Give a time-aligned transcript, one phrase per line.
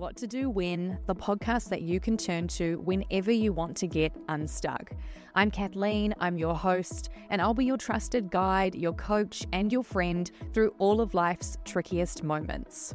[0.00, 3.86] What to Do When, the podcast that you can turn to whenever you want to
[3.86, 4.92] get unstuck.
[5.34, 9.84] I'm Kathleen, I'm your host, and I'll be your trusted guide, your coach, and your
[9.84, 12.94] friend through all of life's trickiest moments.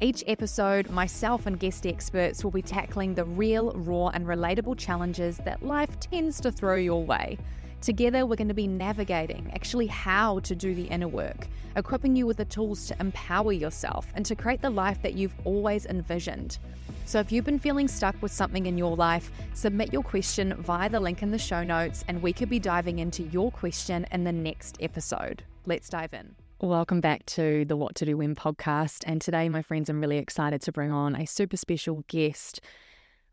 [0.00, 5.36] Each episode, myself and guest experts will be tackling the real, raw, and relatable challenges
[5.44, 7.36] that life tends to throw your way.
[7.80, 11.46] Together, we're going to be navigating actually how to do the inner work,
[11.76, 15.34] equipping you with the tools to empower yourself and to create the life that you've
[15.44, 16.58] always envisioned.
[17.04, 20.90] So, if you've been feeling stuck with something in your life, submit your question via
[20.90, 24.24] the link in the show notes, and we could be diving into your question in
[24.24, 25.44] the next episode.
[25.64, 26.34] Let's dive in.
[26.60, 29.04] Welcome back to the What to Do When podcast.
[29.06, 32.60] And today, my friends, I'm really excited to bring on a super special guest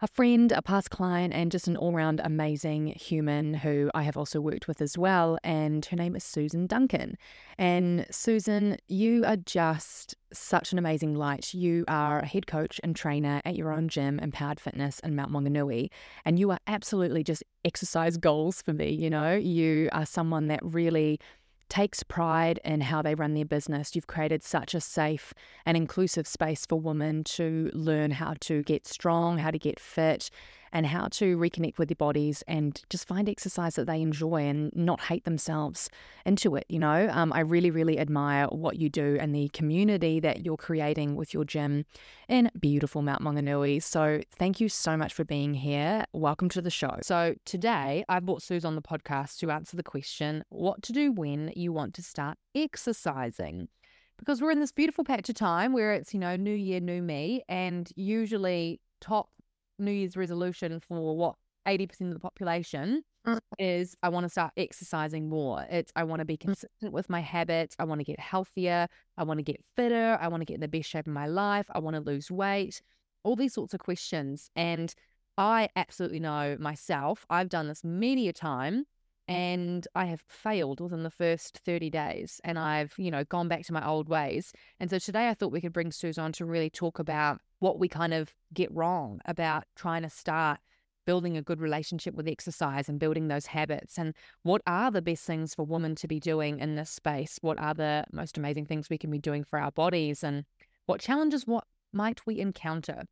[0.01, 4.17] a friend, a past client, and just an all round amazing human who I have
[4.17, 5.37] also worked with as well.
[5.43, 7.17] And her name is Susan Duncan.
[7.57, 11.53] And Susan, you are just such an amazing light.
[11.53, 15.31] You are a head coach and trainer at your own gym, Empowered Fitness in Mount
[15.31, 15.89] Maunganui.
[16.25, 18.89] And you are absolutely just exercise goals for me.
[18.89, 21.19] You know, you are someone that really
[21.69, 23.95] takes pride in how they run their business.
[23.95, 25.33] You've created such a safe
[25.65, 30.29] and inclusive space for women to learn how to get strong, how to get fit,
[30.75, 34.75] and how to reconnect with their bodies and just find exercise that they enjoy and
[34.75, 35.89] not hate themselves
[36.25, 36.65] into it.
[36.67, 40.57] You know, um, I really, really admire what you do and the community that you're
[40.57, 41.85] creating with your gym
[42.27, 43.81] in beautiful Mount Maunganui.
[43.81, 46.03] So thank you so much for being here.
[46.11, 46.97] Welcome to the show.
[47.03, 51.13] So today I've brought Suze on the podcast to answer the question what to do
[51.13, 53.69] when you want to start exercising
[54.17, 57.01] because we're in this beautiful patch of time where it's, you know, new year, new
[57.01, 57.43] me.
[57.47, 59.29] And usually, top
[59.77, 61.35] New Year's resolution for what
[61.67, 63.39] 80% of the population mm.
[63.57, 65.65] is I want to start exercising more.
[65.69, 66.41] It's I want to be mm.
[66.41, 67.75] consistent with my habits.
[67.79, 68.87] I want to get healthier.
[69.17, 70.17] I want to get fitter.
[70.21, 71.65] I want to get in the best shape of my life.
[71.73, 72.81] I want to lose weight.
[73.23, 74.49] All these sorts of questions.
[74.55, 74.93] And
[75.37, 78.85] I absolutely know myself, I've done this many a time
[79.27, 83.65] and I have failed within the first 30 days and I've, you know, gone back
[83.65, 84.53] to my old ways.
[84.79, 87.79] And so today I thought we could bring Suze on to really talk about what
[87.79, 90.59] we kind of get wrong about trying to start
[91.07, 94.13] building a good relationship with exercise and building those habits and
[94.43, 97.37] what are the best things for women to be doing in this space?
[97.41, 100.45] What are the most amazing things we can be doing for our bodies and
[100.85, 103.03] what challenges what might we encounter?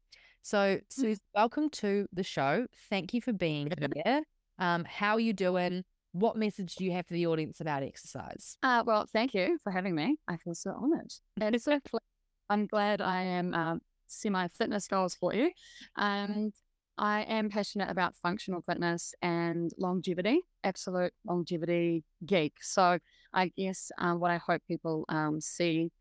[0.43, 0.81] So mm.
[0.89, 2.67] Suze, welcome to the show.
[2.89, 3.71] Thank you for being
[4.05, 4.23] here.
[4.59, 8.57] Um, how are you doing what message do you have for the audience about exercise
[8.63, 11.79] uh, well thank you for having me i feel so honored and it's so
[12.49, 13.81] i'm glad i am um,
[14.13, 15.51] semi fitness goals for you.
[15.97, 16.53] And
[16.97, 22.53] I am passionate about functional fitness and longevity, absolute longevity geek.
[22.61, 22.99] So
[23.33, 25.91] I guess um, what I hope people um, see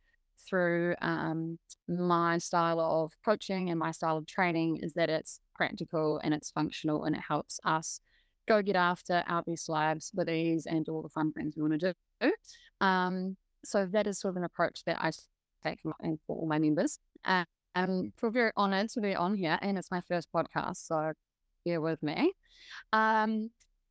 [0.47, 1.59] through um,
[1.89, 6.51] my style of coaching and my style of training is that it's practical and it's
[6.51, 8.01] functional and it helps us
[8.47, 11.81] go get after our best lives with ease and all the fun things we want
[11.81, 12.33] to do.
[12.81, 15.13] Um, so that is sort of an approach that I
[15.63, 15.95] take for
[16.29, 16.99] all my members.
[17.25, 17.45] Uh,
[17.75, 21.13] I'm feel very honored to be on here, and it's my first podcast, so
[21.65, 22.33] bear with me.
[22.93, 23.51] Um,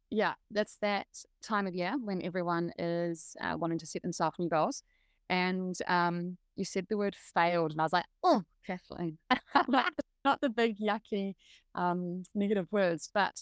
[0.09, 1.07] yeah, that's that
[1.41, 4.83] time of year when everyone is uh, wanting to set themselves new goals.
[5.29, 9.18] And um, you said the word failed, and I was like, oh, Kathleen,
[9.68, 11.35] not the big yucky
[11.73, 13.41] um, negative words, but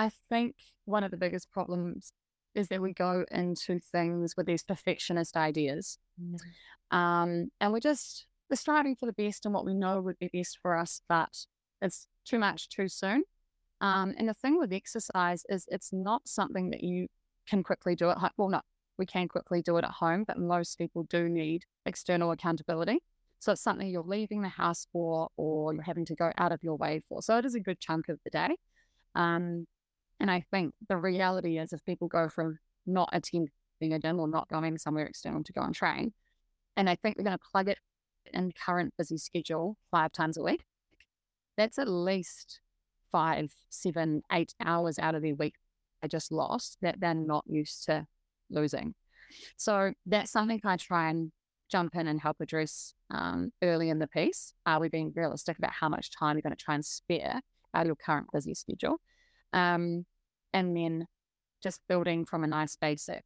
[0.00, 0.54] I think
[0.86, 2.14] one of the biggest problems
[2.54, 5.98] is that we go into things with these perfectionist ideas.
[6.18, 6.96] Mm.
[6.96, 10.30] Um, and we're just we're striving for the best and what we know would be
[10.32, 11.44] best for us, but
[11.82, 13.24] it's too much too soon.
[13.82, 17.08] Um, and the thing with exercise is it's not something that you
[17.46, 18.30] can quickly do at home.
[18.38, 18.60] Well, no,
[18.96, 23.00] we can quickly do it at home, but most people do need external accountability.
[23.38, 26.62] So it's something you're leaving the house for or you're having to go out of
[26.62, 27.20] your way for.
[27.20, 28.56] So it is a good chunk of the day.
[29.14, 29.66] Um,
[30.20, 33.50] and I think the reality is if people go from not attending
[33.82, 36.12] a gym or not going somewhere external to go and train,
[36.76, 37.78] and I think we're going to plug it
[38.32, 40.64] in current busy schedule five times a week,
[41.56, 42.60] that's at least
[43.10, 45.54] five, seven, eight hours out of their week
[46.02, 48.06] I just lost that they're not used to
[48.48, 48.94] losing.
[49.56, 51.32] So that's something I try and
[51.70, 54.52] jump in and help address um, early in the piece.
[54.66, 57.40] Are we being realistic about how much time you're going to try and spare
[57.74, 59.00] out of your current busy schedule?
[59.52, 60.04] Um,
[60.52, 61.06] and then
[61.62, 63.24] just building from a nice basic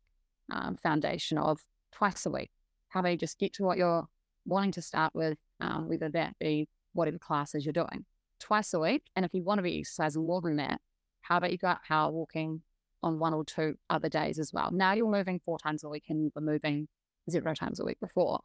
[0.50, 1.60] um, foundation of
[1.92, 2.50] twice a week.
[2.88, 4.06] How you just get to what you're
[4.44, 8.04] wanting to start with, um, whether that be whatever classes you're doing,
[8.40, 9.02] twice a week.
[9.16, 10.80] And if you want to be exercising more than that,
[11.22, 12.62] how about you go out power walking
[13.02, 14.70] on one or two other days as well?
[14.72, 16.88] Now you're moving four times a week and you were moving
[17.30, 18.40] zero times a week before.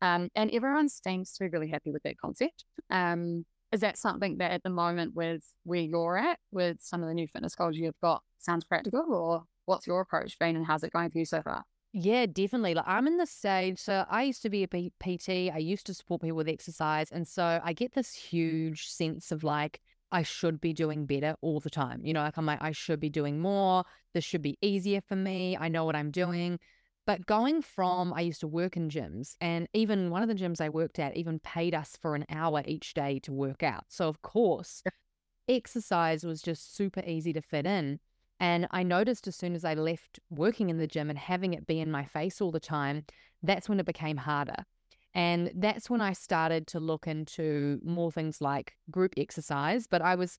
[0.00, 2.64] Um, and everyone seems to be really happy with that concept.
[2.88, 7.08] Um, is that something that at the moment with where you're at with some of
[7.08, 10.82] the new fitness goals you've got sounds practical or what's your approach been and how's
[10.82, 11.64] it going for you so far?
[11.92, 12.74] Yeah, definitely.
[12.74, 13.78] Like I'm in the stage.
[13.78, 15.52] So I used to be a P- PT.
[15.52, 17.10] I used to support people with exercise.
[17.10, 19.80] And so I get this huge sense of like,
[20.12, 22.04] I should be doing better all the time.
[22.04, 23.84] You know, like I'm like, I should be doing more.
[24.14, 25.56] This should be easier for me.
[25.56, 26.58] I know what I'm doing.
[27.10, 27.64] But going mm.
[27.64, 31.00] from, I used to work in gyms, and even one of the gyms I worked
[31.00, 33.86] at even paid us for an hour each day to work out.
[33.88, 34.84] So, of course,
[35.48, 37.98] exercise was just super easy to fit in.
[38.38, 41.66] And I noticed as soon as I left working in the gym and having it
[41.66, 43.06] be in my face all the time,
[43.42, 44.64] that's when it became harder.
[45.12, 49.88] And that's when I started to look into more things like group exercise.
[49.88, 50.38] But I was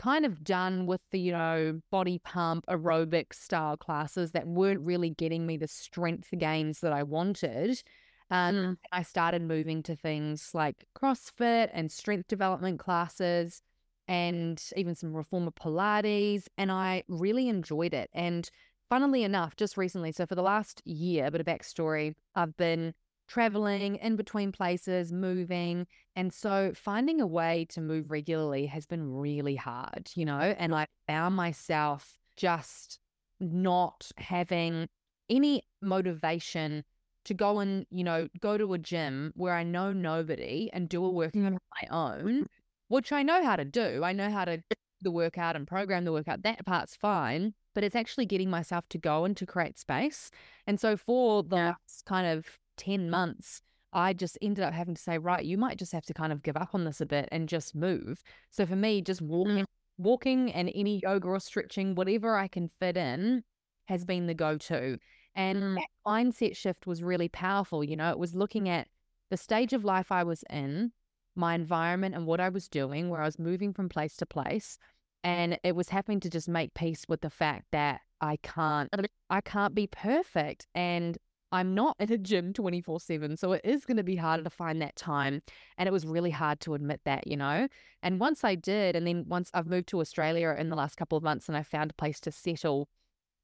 [0.00, 5.10] kind of done with the, you know, body pump aerobic style classes that weren't really
[5.10, 7.82] getting me the strength gains that I wanted.
[8.30, 8.76] Um, mm.
[8.92, 13.60] I started moving to things like CrossFit and strength development classes
[14.08, 16.44] and even some reformer Pilates.
[16.56, 18.08] And I really enjoyed it.
[18.14, 18.48] And
[18.88, 22.94] funnily enough, just recently, so for the last year, a bit of backstory, I've been
[23.30, 25.86] traveling in between places, moving.
[26.16, 30.74] And so finding a way to move regularly has been really hard, you know, and
[30.74, 32.98] I found myself just
[33.38, 34.88] not having
[35.28, 36.84] any motivation
[37.24, 41.04] to go and, you know, go to a gym where I know nobody and do
[41.04, 42.46] a workout on my own
[42.90, 44.02] which I know how to do.
[44.02, 44.60] I know how to
[45.00, 46.42] the workout and program the workout.
[46.42, 50.30] That part's fine, but it's actually getting myself to go and to create space.
[50.66, 53.60] And so for the last kind of 10 months,
[53.92, 56.42] I just ended up having to say, right, you might just have to kind of
[56.42, 58.22] give up on this a bit and just move.
[58.50, 59.66] So for me, just walking,
[59.98, 63.42] walking and any yoga or stretching, whatever I can fit in,
[63.86, 64.98] has been the go to.
[65.34, 65.74] And mm.
[65.76, 67.82] that mindset shift was really powerful.
[67.84, 68.88] You know, it was looking at
[69.30, 70.92] the stage of life I was in,
[71.34, 74.78] my environment and what I was doing, where I was moving from place to place.
[75.22, 78.88] And it was having to just make peace with the fact that I can't,
[79.28, 80.66] I can't be perfect.
[80.74, 81.18] And
[81.52, 83.36] I'm not in a gym 24 7.
[83.36, 85.42] So it is going to be harder to find that time.
[85.76, 87.68] And it was really hard to admit that, you know?
[88.02, 91.18] And once I did, and then once I've moved to Australia in the last couple
[91.18, 92.88] of months and I found a place to settle,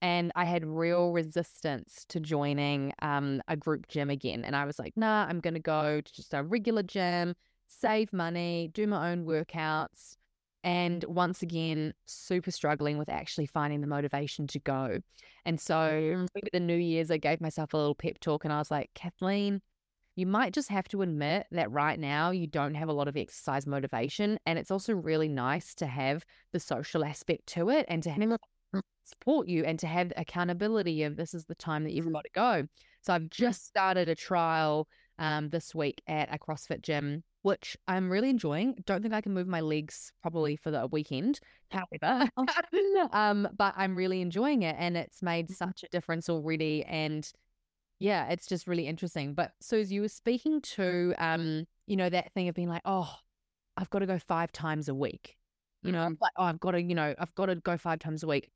[0.03, 4.44] and I had real resistance to joining um, a group gym again.
[4.44, 7.35] And I was like, nah, I'm going to go to just a regular gym,
[7.67, 10.17] save money, do my own workouts.
[10.67, 14.99] And once again, super struggling with actually finding the motivation to go.
[15.45, 16.23] And so, mm.
[16.37, 18.91] over the New Year's, I gave myself a little pep talk and I was like,
[18.93, 19.63] Kathleen,
[20.17, 23.17] you might just have to admit that right now you don't have a lot of
[23.17, 24.41] exercise motivation.
[24.45, 28.19] And it's also really nice to have the social aspect to it and to have
[28.19, 28.81] mm.
[29.05, 32.31] support you and to have accountability of this is the time that you've got to
[32.35, 32.67] go.
[33.03, 38.11] So I've just started a trial um, this week at a CrossFit gym which I'm
[38.11, 38.83] really enjoying.
[38.87, 41.39] Don't think I can move my legs probably for the weekend.
[41.71, 42.29] However,
[43.13, 45.55] um, but I'm really enjoying it and it's made mm-hmm.
[45.55, 46.83] such a difference already.
[46.83, 47.31] And
[48.01, 49.35] yeah, it's just really interesting.
[49.35, 52.83] But so as you were speaking to, um, you know, that thing of being like,
[52.85, 53.15] oh,
[53.77, 55.37] I've got to go five times a week.
[55.85, 56.25] You know, I'm mm-hmm.
[56.25, 58.51] like, oh, I've got to, you know, I've got to go five times a week.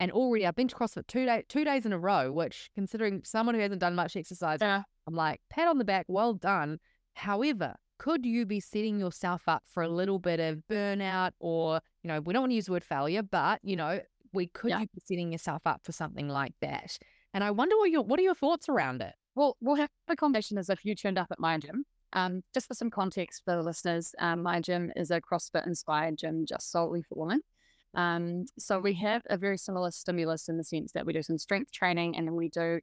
[0.00, 3.22] And already I've been to CrossFit two day, two days in a row, which considering
[3.24, 4.82] someone who hasn't done much exercise, yeah.
[5.06, 6.78] I'm like, pat on the back, well done.
[7.14, 12.08] However, could you be setting yourself up for a little bit of burnout or, you
[12.08, 14.00] know, we don't want to use the word failure, but, you know,
[14.32, 14.80] we could yeah.
[14.80, 16.98] you be setting yourself up for something like that?
[17.32, 19.14] And I wonder what your what are your thoughts around it?
[19.34, 21.84] Well, we'll have a conversation as if you turned up at my gym.
[22.12, 26.16] Um, just for some context for the listeners, um, my gym is a CrossFit inspired
[26.16, 27.40] gym just solely for women.
[27.94, 31.38] Um, so we have a very similar stimulus in the sense that we do some
[31.38, 32.80] strength training and then we do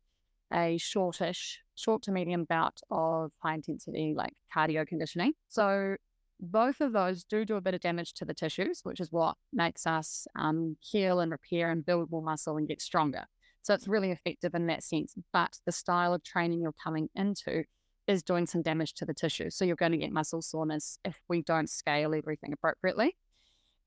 [0.53, 5.33] a shortish, short to medium bout of high intensity, like cardio conditioning.
[5.49, 5.95] So
[6.39, 9.35] both of those do do a bit of damage to the tissues, which is what
[9.53, 13.25] makes us um, heal and repair and build more muscle and get stronger.
[13.61, 15.13] So it's really effective in that sense.
[15.31, 17.63] But the style of training you're coming into
[18.07, 19.51] is doing some damage to the tissue.
[19.51, 23.15] So you're going to get muscle soreness if we don't scale everything appropriately.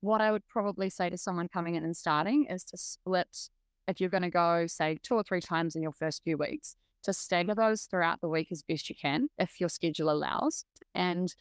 [0.01, 3.49] What I would probably say to someone coming in and starting is to split
[3.87, 6.77] if you're going to go, say, two or three times in your first few weeks,
[7.05, 10.65] to stagger those throughout the week as best you can, if your schedule allows.
[10.95, 11.35] And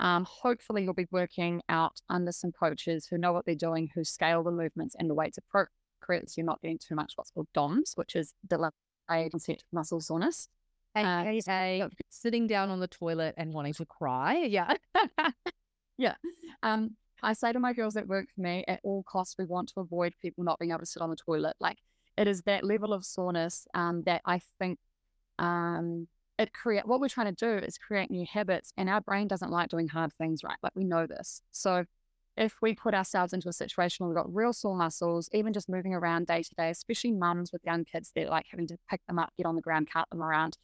[0.00, 4.04] um, hopefully, you'll be working out under some coaches who know what they're doing, who
[4.04, 6.30] scale the movements and the weights appropriate.
[6.30, 8.72] So you're not getting too much what's called DOMS, which is delayed
[9.08, 10.48] onset muscle soreness.
[10.94, 14.44] Hey, uh, sitting down on the toilet and wanting to cry.
[14.48, 14.74] Yeah.
[15.98, 16.14] yeah.
[16.62, 19.68] Um, I say to my girls that work for me, at all costs, we want
[19.70, 21.56] to avoid people not being able to sit on the toilet.
[21.60, 21.78] Like
[22.16, 24.78] it is that level of soreness um, that I think
[25.38, 26.06] um,
[26.38, 29.50] it create what we're trying to do is create new habits and our brain doesn't
[29.50, 31.84] like doing hard things right like we know this so
[32.36, 35.68] if we put ourselves into a situation where we've got real sore muscles even just
[35.68, 39.00] moving around day to day especially mums with young kids they're like having to pick
[39.06, 40.58] them up get on the ground cart them around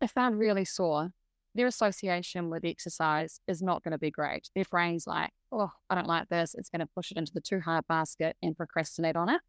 [0.00, 1.12] if they're really sore
[1.54, 5.94] their association with exercise is not going to be great their brain's like oh i
[5.94, 9.16] don't like this it's going to push it into the too hard basket and procrastinate
[9.16, 9.40] on it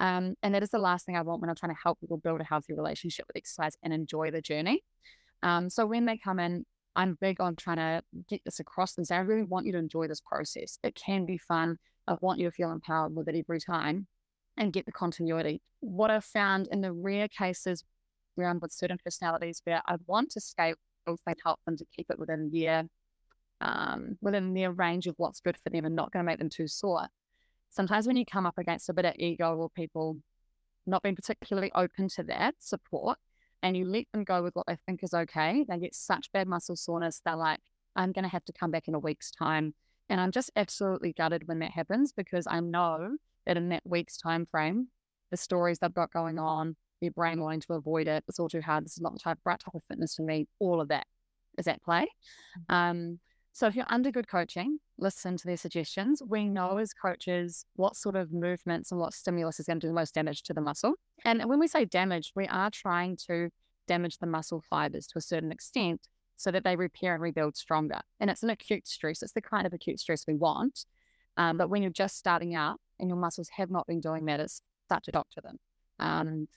[0.00, 2.16] um, and that is the last thing I want when I'm trying to help people
[2.16, 4.82] build a healthy relationship with exercise and enjoy the journey.
[5.42, 6.64] Um, so when they come in,
[6.96, 9.78] I'm big on trying to get this across and say, I really want you to
[9.78, 10.78] enjoy this process.
[10.82, 11.76] It can be fun.
[12.08, 14.06] I want you to feel empowered with it every time
[14.56, 15.60] and get the continuity.
[15.80, 17.84] What I've found in the rare cases
[18.38, 20.76] I'm with certain personalities where I want to scale
[21.26, 22.84] and help them to keep it within their
[23.62, 26.48] um, within their range of what's good for them and not going to make them
[26.48, 27.08] too sore
[27.70, 30.16] sometimes when you come up against a bit of ego or people
[30.86, 33.18] not being particularly open to that support
[33.62, 36.48] and you let them go with what they think is okay, they get such bad
[36.48, 37.60] muscle soreness, they're like,
[37.94, 39.74] I'm going to have to come back in a week's time.
[40.08, 44.16] And I'm just absolutely gutted when that happens because I know that in that week's
[44.16, 44.88] time frame,
[45.30, 48.60] the stories they've got going on, their brain wanting to avoid it, it's all too
[48.60, 48.84] hard.
[48.84, 50.46] This is not the type, right type of fitness for me.
[50.58, 51.06] All of that
[51.58, 52.06] is at play.
[52.70, 52.74] Mm-hmm.
[52.74, 53.18] Um,
[53.52, 56.22] so if you're under good coaching, listen to their suggestions.
[56.26, 59.88] We know as coaches what sort of movements and what stimulus is going to do
[59.88, 60.94] the most damage to the muscle.
[61.24, 63.50] And when we say damage, we are trying to
[63.88, 68.00] damage the muscle fibers to a certain extent so that they repair and rebuild stronger.
[68.20, 69.22] And it's an acute stress.
[69.22, 70.86] It's the kind of acute stress we want.
[71.36, 74.40] Um, but when you're just starting out and your muscles have not been doing that,
[74.40, 75.58] it's start to doctor them.
[75.98, 76.48] Um,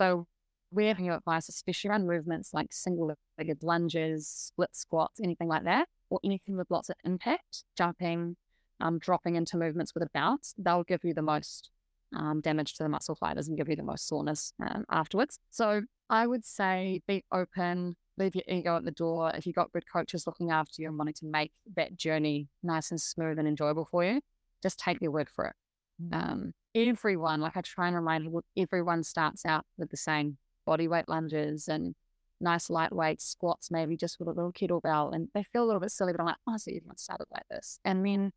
[0.00, 0.26] so
[0.72, 5.88] we're you advice, especially around movements like single legged lunges, split squats, anything like that
[6.10, 8.36] or anything with lots of impact, jumping,
[8.80, 11.70] um, dropping into movements with a bounce, they'll give you the most
[12.16, 15.38] um, damage to the muscle fibers and give you the most soreness um, afterwards.
[15.50, 19.30] So I would say be open, leave your ego at the door.
[19.34, 22.90] If you've got good coaches looking after you and wanting to make that journey nice
[22.90, 24.20] and smooth and enjoyable for you,
[24.62, 25.54] just take their word for it.
[26.02, 26.14] Mm.
[26.14, 31.08] Um, everyone, like I try and remind everyone starts out with the same body weight
[31.08, 31.94] lunges and
[32.40, 35.14] nice lightweight squats, maybe just with a little kettlebell.
[35.14, 37.44] And they feel a little bit silly, but I'm like, oh, so everyone started like
[37.50, 37.78] this.
[37.84, 38.32] And then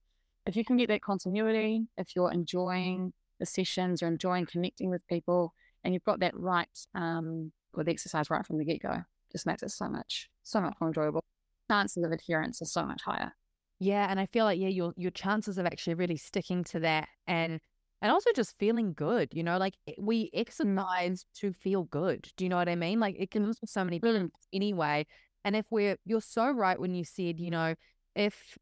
[0.45, 5.05] if you can get that continuity, if you're enjoying the sessions you're enjoying connecting with
[5.07, 9.45] people, and you've got that right um, with exercise right from the get go, just
[9.45, 11.21] makes it so much, so much more enjoyable.
[11.69, 13.33] Chances of adherence are so much higher.
[13.79, 17.09] Yeah, and I feel like yeah, your your chances of actually really sticking to that
[17.27, 17.59] and
[18.03, 22.29] and also just feeling good, you know, like we exercise to feel good.
[22.35, 22.99] Do you know what I mean?
[22.99, 25.05] Like it can for so many people anyway.
[25.45, 27.75] And if we're, you're so right when you said, you know,
[28.13, 28.57] if,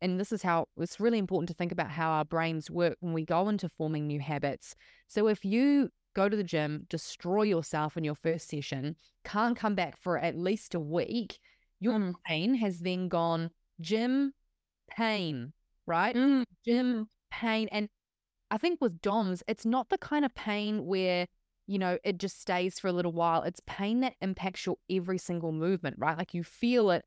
[0.00, 3.12] and this is how it's really important to think about how our brains work when
[3.12, 4.74] we go into forming new habits.
[5.06, 9.76] So if you go to the gym, destroy yourself in your first session, can't come
[9.76, 11.38] back for at least a week,
[11.78, 12.14] your mm.
[12.26, 14.32] brain has then gone gym
[14.90, 15.52] pain,
[15.86, 16.16] right?
[16.16, 16.42] Mm.
[16.66, 17.68] Gym pain.
[17.70, 17.88] And
[18.50, 21.26] I think with DOMS, it's not the kind of pain where,
[21.66, 23.42] you know, it just stays for a little while.
[23.42, 26.18] It's pain that impacts your every single movement, right?
[26.18, 27.04] Like you feel it.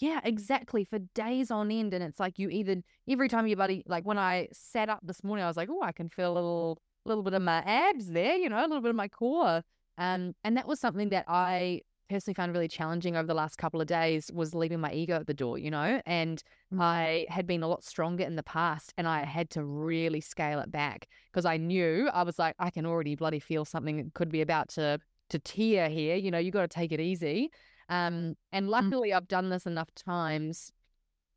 [0.00, 0.84] Yeah, exactly.
[0.84, 1.92] For days on end.
[1.92, 2.76] And it's like you either,
[3.08, 5.82] every time your body, like when I sat up this morning, I was like, oh,
[5.82, 8.80] I can feel a little, little bit of my abs there, you know, a little
[8.80, 9.62] bit of my core.
[9.98, 13.80] Um, and that was something that I personally found really challenging over the last couple
[13.80, 16.80] of days was leaving my ego at the door, you know, and mm.
[16.80, 20.60] I had been a lot stronger in the past and I had to really scale
[20.60, 24.30] it back because I knew I was like, I can already bloody feel something could
[24.30, 24.98] be about to
[25.30, 27.50] to tear here, you know, you got to take it easy.
[27.90, 28.70] Um, and mm.
[28.70, 30.72] luckily I've done this enough times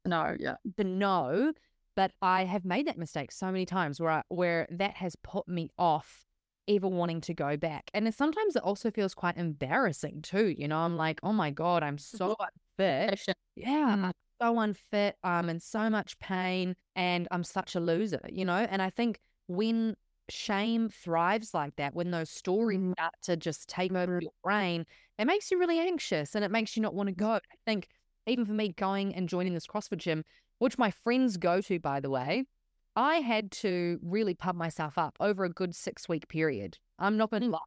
[0.06, 1.54] no, yeah, to know,
[1.96, 5.48] but I have made that mistake so many times where I, where that has put
[5.48, 6.26] me off
[6.68, 7.90] ever wanting to go back.
[7.94, 10.54] And sometimes it also feels quite embarrassing too.
[10.58, 12.36] You know, I'm like, oh my God, I'm so
[12.80, 13.26] unfit.
[13.56, 15.16] Yeah, I'm so unfit.
[15.24, 18.68] I'm in so much pain and I'm such a loser, you know?
[18.70, 19.96] And I think when
[20.30, 22.94] shame thrives like that, when those stories mm.
[22.94, 24.86] start to just take over your brain,
[25.20, 27.34] it makes you really anxious and it makes you not want to go.
[27.34, 27.88] I think
[28.26, 30.24] even for me going and joining this CrossFit gym,
[30.60, 32.46] which my friends go to, by the way,
[32.96, 36.78] I had to really pump myself up over a good six week period.
[37.00, 37.54] I'm not going to mm.
[37.54, 37.60] lie.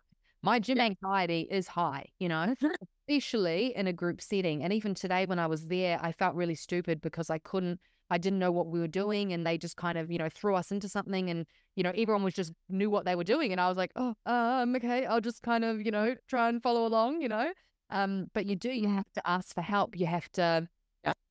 [0.42, 2.54] My gym anxiety is high, you know,
[3.08, 4.62] especially in a group setting.
[4.62, 8.18] And even today, when I was there, I felt really stupid because I couldn't, I
[8.18, 9.32] didn't know what we were doing.
[9.32, 11.30] And they just kind of, you know, threw us into something.
[11.30, 13.52] And, you know, everyone was just knew what they were doing.
[13.52, 16.62] And I was like, oh, um, okay, I'll just kind of, you know, try and
[16.62, 17.50] follow along, you know.
[17.88, 19.98] Um, but you do, you have to ask for help.
[19.98, 20.68] You have to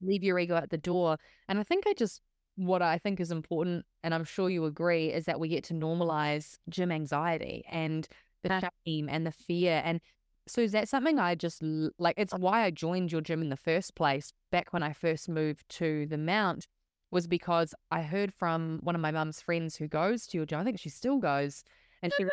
[0.01, 1.17] leave your ego at the door.
[1.47, 2.21] And I think I just
[2.55, 5.73] what I think is important, and I'm sure you agree, is that we get to
[5.73, 8.07] normalize gym anxiety and
[8.43, 9.81] the shame and the fear.
[9.83, 10.01] And
[10.47, 11.63] So is that something I just
[11.97, 12.15] like?
[12.17, 14.33] It's why I joined your gym in the first place.
[14.51, 16.67] Back when I first moved to the Mount,
[17.11, 20.59] was because I heard from one of my mum's friends who goes to your gym.
[20.59, 21.63] I think she still goes,
[22.01, 22.25] and she,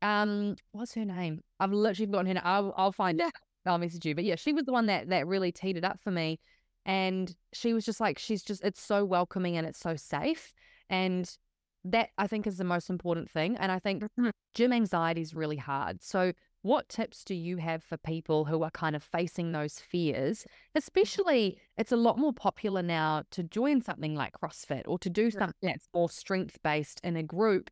[0.00, 1.40] um, what's her name?
[1.60, 2.42] I've literally forgotten her name.
[2.44, 3.32] I'll, I'll find it.
[3.66, 4.14] I'll message you.
[4.14, 6.40] But yeah, she was the one that that really teed it up for me,
[6.84, 10.54] and she was just like, she's just, it's so welcoming and it's so safe,
[10.90, 11.36] and
[11.84, 13.56] that I think is the most important thing.
[13.56, 14.30] And I think mm-hmm.
[14.54, 16.02] gym anxiety is really hard.
[16.02, 20.46] So what tips do you have for people who are kind of facing those fears?
[20.76, 25.30] Especially, it's a lot more popular now to join something like CrossFit or to do
[25.32, 27.68] something that's more strength based in a group.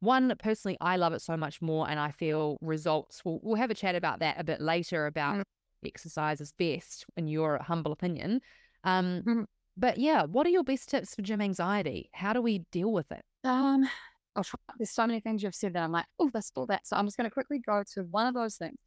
[0.00, 3.22] One, personally, I love it so much more, and I feel results.
[3.24, 5.42] We'll, we'll have a chat about that a bit later about mm.
[5.84, 8.40] Exercise is best in your humble opinion.
[8.84, 9.44] Um, mm.
[9.76, 12.10] But yeah, what are your best tips for gym anxiety?
[12.12, 13.24] How do we deal with it?
[13.44, 13.88] Um,
[14.36, 14.44] I'll.
[14.78, 16.86] There's so many things you've said that I'm like, oh, this or that.
[16.86, 18.78] So I'm just going to quickly go to one of those things.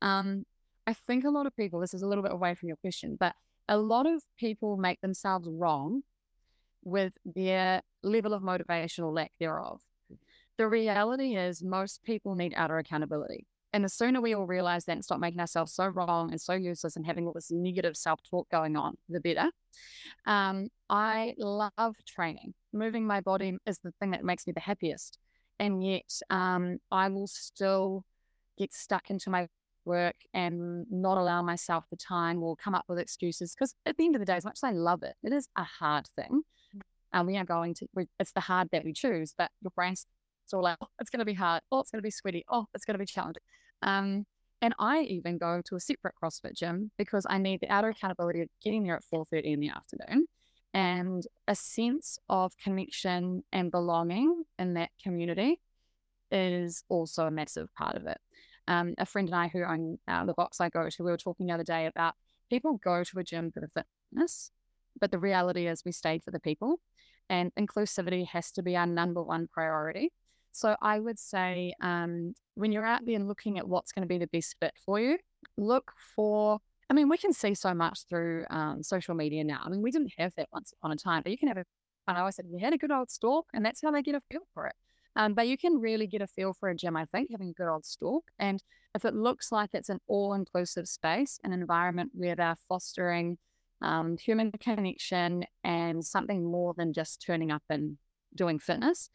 [0.00, 0.44] Um,
[0.86, 3.16] I think a lot of people, this is a little bit away from your question,
[3.18, 3.34] but
[3.68, 6.02] a lot of people make themselves wrong
[6.84, 9.80] with their level of motivation or lack thereof.
[10.58, 13.46] The reality is, most people need outer accountability.
[13.74, 16.54] And the sooner we all realize that and stop making ourselves so wrong and so
[16.54, 19.50] useless and having all this negative self talk going on, the better.
[20.26, 22.54] Um, I love training.
[22.72, 25.18] Moving my body is the thing that makes me the happiest.
[25.58, 28.04] And yet, um, I will still
[28.56, 29.48] get stuck into my
[29.84, 33.56] work and not allow myself the time or come up with excuses.
[33.56, 35.48] Because at the end of the day, as much as I love it, it is
[35.56, 36.42] a hard thing.
[37.12, 40.06] And we are going to, we, it's the hard that we choose, but your brain's
[40.52, 41.62] all like, oh, it's going to be hard.
[41.72, 42.44] Oh, it's going to be sweaty.
[42.48, 43.42] Oh, it's going to be challenging.
[43.84, 44.26] Um,
[44.60, 48.40] and I even go to a separate CrossFit gym because I need the outer accountability
[48.40, 50.26] of getting there at 4.30 in the afternoon
[50.72, 55.60] and a sense of connection and belonging in that community
[56.32, 58.18] is also a massive part of it.
[58.66, 61.16] Um, a friend and I who own uh, the box I go to, we were
[61.16, 62.14] talking the other day about
[62.50, 64.50] people go to a gym for the fitness,
[64.98, 66.80] but the reality is we stayed for the people
[67.28, 70.10] and inclusivity has to be our number one priority.
[70.54, 74.18] So I would say um, when you're out there looking at what's going to be
[74.18, 75.18] the best fit for you,
[75.56, 76.60] look for.
[76.88, 79.60] I mean, we can see so much through um, social media now.
[79.64, 81.64] I mean, we didn't have that once upon a time, but you can have a.
[82.06, 84.14] And I always said, you had a good old stalk, and that's how they get
[84.14, 84.74] a feel for it.
[85.16, 87.52] Um, but you can really get a feel for a gym, I think, having a
[87.52, 88.24] good old stalk.
[88.38, 88.62] And
[88.94, 93.38] if it looks like it's an all inclusive space, an environment where they're fostering
[93.80, 97.96] um, human connection and something more than just turning up and
[98.34, 99.08] doing fitness,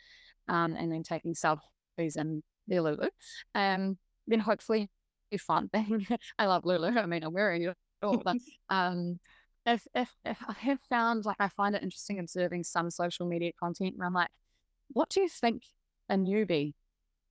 [0.49, 3.09] um, and then taking selfies and their Lulu.
[3.55, 4.89] Um, then hopefully
[5.31, 6.05] you find thing.
[6.37, 6.97] I love Lulu.
[6.97, 8.37] I mean, I'm wearing it all, but
[8.69, 9.19] um,
[9.65, 13.51] if, if, if I have found like I find it interesting observing some social media
[13.59, 14.29] content where I'm like,
[14.89, 15.63] what do you think
[16.09, 16.73] a newbie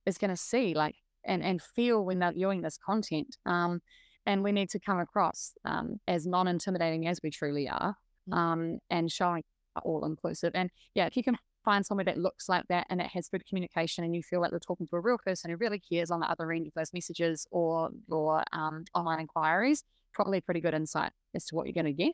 [0.05, 3.35] is going to see like and and feel when they're viewing this content?
[3.45, 3.81] Um,
[4.25, 7.95] and we need to come across um, as non-intimidating as we truly are,
[8.29, 8.37] mm.
[8.37, 9.43] um, and showing
[9.83, 10.51] all inclusive.
[10.55, 11.37] And yeah, if you can
[11.69, 14.49] find somewhere that looks like that and it has good communication and you feel like
[14.49, 16.91] you're talking to a real person who really cares on the other end of those
[16.93, 21.85] messages or your um, online inquiries, probably pretty good insight as to what you're going
[21.85, 22.13] to get.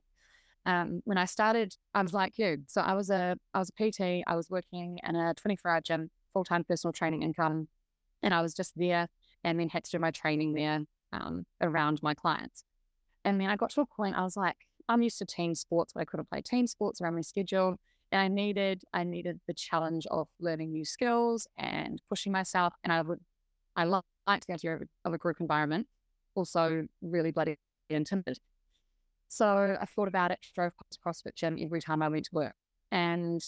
[0.65, 2.63] Um, when I started, I was like you.
[2.67, 4.25] So I was a I was a PT.
[4.27, 7.69] I was working in a 24 hour gym, full time personal training income,
[8.21, 9.07] and I was just there,
[9.45, 10.81] and then had to do my training there
[11.13, 12.65] um, around my clients.
[13.23, 14.57] And then I got to a point I was like,
[14.89, 17.77] I'm used to team sports, but I couldn't play team sports around my schedule.
[18.15, 22.73] I needed I needed the challenge of learning new skills and pushing myself.
[22.83, 23.19] And I would
[23.75, 25.87] I like the idea of a group environment,
[26.35, 27.57] also really bloody
[27.89, 28.39] intimidated.
[29.27, 32.55] So I thought about it, drove to CrossFit gym every time I went to work.
[32.91, 33.41] And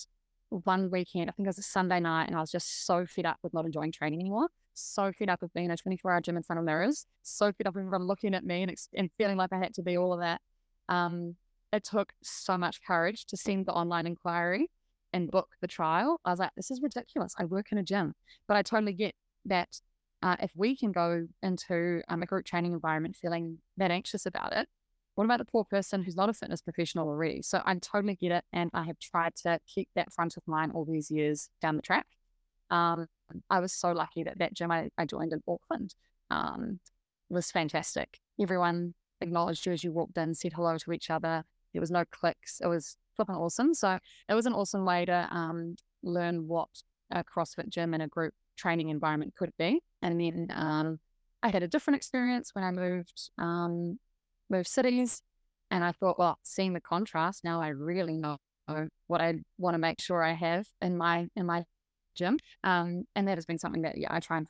[0.50, 3.26] one weekend, I think it was a Sunday night, and I was just so fed
[3.26, 4.48] up with not enjoying training anymore.
[4.74, 7.06] So fed up with being a 24 hour gym in front of mirrors.
[7.24, 9.82] So fed up with everyone looking at me and, and feeling like I had to
[9.82, 10.42] be all of that.
[10.90, 11.36] Um,
[11.74, 14.70] it took so much courage to send the online inquiry
[15.14, 16.20] and book the trial.
[16.26, 17.34] I was like, this is ridiculous.
[17.38, 18.14] I work in a gym.
[18.48, 19.14] But I totally get
[19.46, 19.80] that
[20.22, 24.54] uh, if we can go into um, a group training environment feeling that anxious about
[24.54, 24.68] it,
[25.16, 27.42] what about the poor person who's not a fitness professional already?
[27.42, 28.44] So I totally get it.
[28.54, 31.82] And I have tried to keep that front of mind all these years down the
[31.82, 32.06] track.
[32.70, 33.08] Um,
[33.50, 35.96] I was so lucky that that gym I, I joined in Auckland
[36.30, 36.80] um,
[37.30, 38.20] was fantastic.
[38.40, 41.44] Everyone acknowledged you as you walked in, said hello to each other.
[41.78, 42.60] There was no clicks.
[42.60, 43.76] It was flipping awesome.
[43.76, 46.70] So it was an awesome way to um, learn what
[47.12, 49.84] a CrossFit gym and a group training environment could be.
[50.02, 51.00] And then um,
[51.44, 54.00] I had a different experience when I moved um,
[54.50, 55.22] moved cities,
[55.70, 58.38] and I thought, well, seeing the contrast now, I really know
[59.06, 61.64] what I want to make sure I have in my in my
[62.16, 62.40] gym.
[62.64, 64.48] Um, and that has been something that yeah, I try and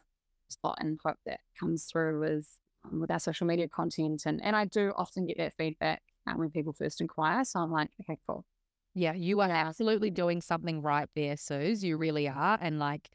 [0.47, 2.47] spot and hope that comes through with
[2.89, 4.23] with our social media content.
[4.25, 6.01] And, and I do often get that feedback
[6.35, 7.43] when people first inquire.
[7.43, 8.45] So I'm like, okay, cool.
[8.93, 11.83] Yeah, you are absolutely doing something right there, Suze.
[11.83, 12.57] You really are.
[12.59, 13.09] And like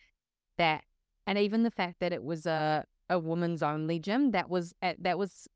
[0.59, 0.85] that,
[1.27, 4.95] and even the fact that it was a, a woman's only gym, that was, eh,
[5.01, 5.49] that was,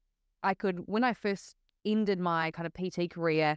[0.43, 3.57] I could, when I first ended my kind of PT career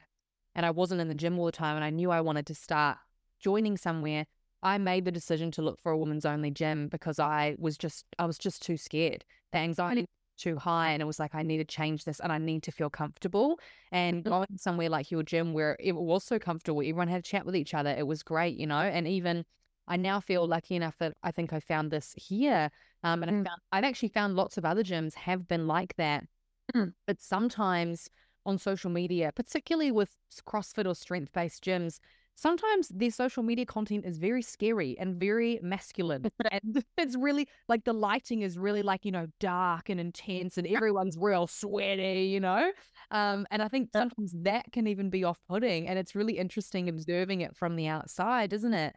[0.56, 2.56] and I wasn't in the gym all the time and I knew I wanted to
[2.56, 2.98] start
[3.40, 4.26] joining somewhere,
[4.62, 8.06] I made the decision to look for a woman's only gym because I was just
[8.18, 9.24] I was just too scared.
[9.52, 10.06] The anxiety
[10.40, 12.72] too high and it was like I need to change this and I need to
[12.72, 13.60] feel comfortable
[13.92, 14.30] and mm-hmm.
[14.30, 17.56] going somewhere like your gym where it was so comfortable everyone had a chat with
[17.56, 19.46] each other it was great you know and even
[19.88, 22.72] I now feel lucky enough that I think I found this here
[23.04, 23.42] um, and mm.
[23.42, 26.26] I found, I've actually found lots of other gyms have been like that
[26.74, 26.94] mm.
[27.06, 28.10] but sometimes
[28.46, 30.16] on social media particularly with
[30.48, 32.00] CrossFit or strength based gyms
[32.40, 36.32] sometimes their social media content is very scary and very masculine.
[36.52, 40.66] and it's really like the lighting is really like, you know, dark and intense and
[40.66, 42.72] everyone's real sweaty, you know?
[43.12, 45.88] Um, and I think sometimes that can even be off putting.
[45.88, 48.96] And it's really interesting observing it from the outside, isn't it?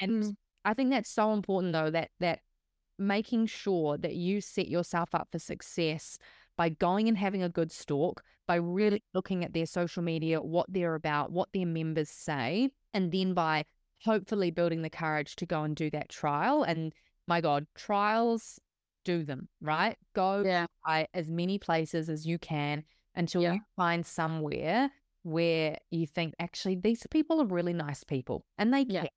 [0.00, 0.36] And mm.
[0.64, 2.40] I think that's so important though, that that
[2.98, 6.18] making sure that you set yourself up for success
[6.60, 10.66] by going and having a good stalk, by really looking at their social media, what
[10.68, 13.64] they're about, what their members say, and then by
[14.04, 16.62] hopefully building the courage to go and do that trial.
[16.62, 16.92] And
[17.26, 18.60] my God, trials,
[19.06, 19.96] do them, right?
[20.14, 20.66] Go yeah.
[20.84, 23.54] by as many places as you can until yeah.
[23.54, 24.90] you find somewhere
[25.22, 29.00] where you think, actually, these people are really nice people and they yeah.
[29.00, 29.10] care.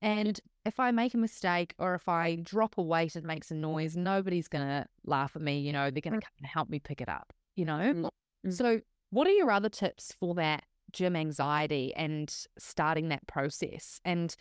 [0.00, 3.54] And if I make a mistake or if I drop a weight and makes a
[3.54, 5.58] noise, nobody's going to laugh at me.
[5.58, 6.46] You know, they're going to mm.
[6.46, 7.78] help me pick it up, you know?
[7.94, 8.50] Mm-hmm.
[8.50, 8.80] So,
[9.10, 14.00] what are your other tips for that gym anxiety and starting that process.
[14.04, 14.34] And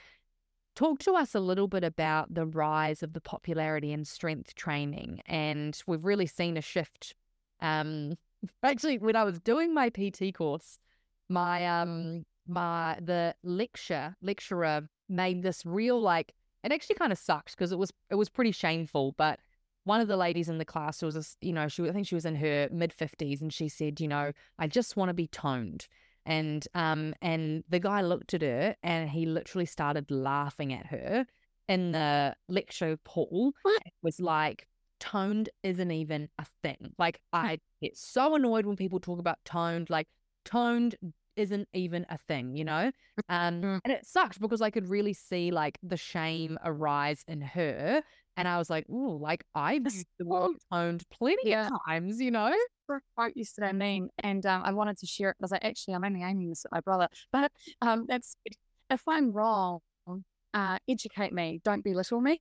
[0.76, 5.22] talk to us a little bit about the rise of the popularity in strength training.
[5.26, 7.16] And we've really seen a shift.
[7.62, 8.16] Um,
[8.64, 10.80] actually, when I was doing my PT course,
[11.30, 17.52] my um my the lecture lecturer made this real like it actually kind of sucked
[17.52, 19.40] because it was it was pretty shameful, but
[19.84, 22.26] one of the ladies in the class was, you know, she I think she was
[22.26, 25.88] in her mid fifties, and she said, you know, I just want to be toned
[26.28, 31.26] and um and the guy looked at her and he literally started laughing at her
[31.70, 34.68] in the lecture hall it was like
[35.00, 36.94] toned isn't even a thing.
[36.98, 40.08] Like i get so annoyed when people talk about toned like
[40.44, 40.96] toned
[41.38, 42.92] isn't even a thing you know
[43.30, 43.80] um mm.
[43.84, 48.04] and it sucked because i could really see like the shame arise in her
[48.38, 51.68] and I was like, "Ooh, like I've used the word toned plenty yeah.
[51.68, 55.32] of times, you know." For a quote yesterday, meme, and um, I wanted to share
[55.32, 58.38] it because I actually I'm only aiming this at my brother, but um, that's
[58.90, 59.80] if I'm wrong,
[60.54, 62.40] uh, educate me, don't belittle me,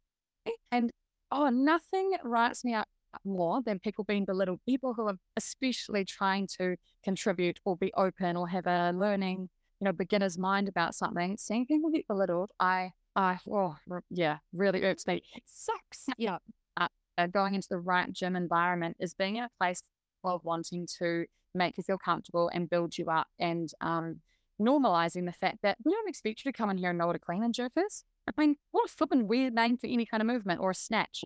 [0.70, 0.92] and
[1.32, 2.86] oh, nothing writes me up
[3.24, 4.60] more than people being belittled.
[4.66, 9.48] People who are especially trying to contribute or be open or have a learning,
[9.80, 11.36] you know, beginner's mind about something.
[11.38, 13.76] Seeing people get belittled, I I oh
[14.10, 15.22] yeah, really irks me.
[15.34, 16.06] It sucks.
[16.18, 16.38] Yeah.
[16.76, 16.88] Uh,
[17.18, 19.82] uh, going into the right gym environment is being in a place
[20.24, 24.20] of wanting to make you feel comfortable and build you up and um,
[24.60, 27.16] normalizing the fact that we don't expect you to come in here and know what
[27.16, 28.04] a clean and jerk is.
[28.28, 31.24] I mean, what a flippin' weird name for any kind of movement or a snatch.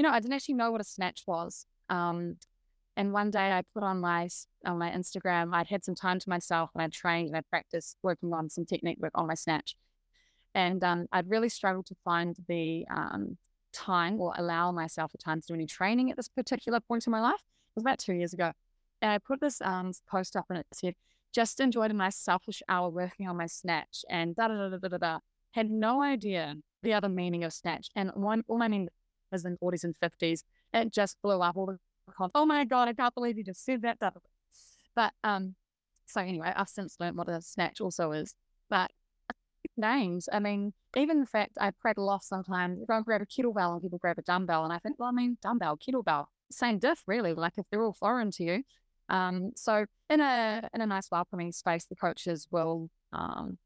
[0.00, 1.66] You know, I didn't actually know what a snatch was.
[1.90, 2.38] Um,
[2.96, 4.30] and one day I put on my
[4.64, 7.98] on my Instagram, I'd had some time to myself and I trained and I practiced
[8.02, 9.76] working on some technique work on my snatch.
[10.54, 13.36] And um, I'd really struggled to find the um,
[13.74, 17.10] time or allow myself the time to do any training at this particular point in
[17.10, 17.34] my life.
[17.34, 18.52] It was about two years ago.
[19.02, 20.94] And I put this um, post up and it said,
[21.34, 24.88] just enjoyed a nice selfish hour working on my snatch and da da da da
[24.88, 25.18] da da.
[25.50, 27.90] Had no idea the other meaning of snatch.
[27.94, 28.68] And one, all my
[29.30, 31.78] members in 40s and 50s, it just blew up all the
[32.34, 33.98] Oh my God, I can't believe you just said that.
[34.96, 35.54] But um,
[36.06, 38.34] so anyway, I've since learned what a snatch also is.
[38.68, 38.90] But
[39.76, 40.28] names.
[40.32, 43.82] I mean, even the fact I prattle off sometimes, if I grab a kettlebell and
[43.82, 47.32] people grab a dumbbell, and I think, well, I mean, dumbbell, kettlebell, same diff, really.
[47.32, 48.62] Like if they're all foreign to you.
[49.08, 53.58] Um, so in a in a nice welcoming space, the coaches will um,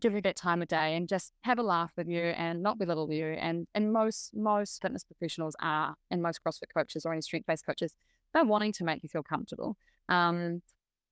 [0.00, 2.78] give you that time of day and just have a laugh with you and not
[2.78, 3.26] belittle you.
[3.26, 7.66] And and most most fitness professionals are, and most CrossFit coaches or any strength based
[7.66, 7.94] coaches,
[8.32, 9.76] they're wanting to make you feel comfortable.
[10.08, 10.62] Um,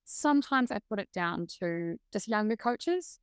[0.04, 3.18] sometimes I put it down to just younger coaches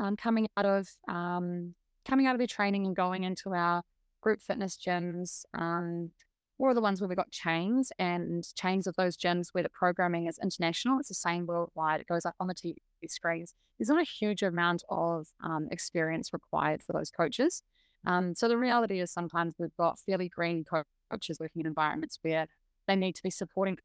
[0.00, 3.82] um, coming out of um, coming out of their training and going into our
[4.20, 6.10] group fitness gyms um,
[6.62, 10.28] or the ones where we've got chains and chains of those gyms where the programming
[10.28, 11.00] is international.
[11.00, 12.00] It's the same worldwide.
[12.00, 12.76] It goes up on the TV
[13.08, 13.52] screens.
[13.76, 17.64] There's not a huge amount of um, experience required for those coaches.
[18.06, 20.64] Um, so the reality is sometimes we've got fairly green
[21.10, 22.46] coaches working in environments where
[22.86, 23.76] they need to be supporting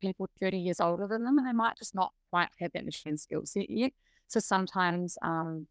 [0.00, 3.16] people 30 years older than them and they might just not quite have that machine
[3.16, 3.92] skill set yet.
[4.26, 5.68] So sometimes um,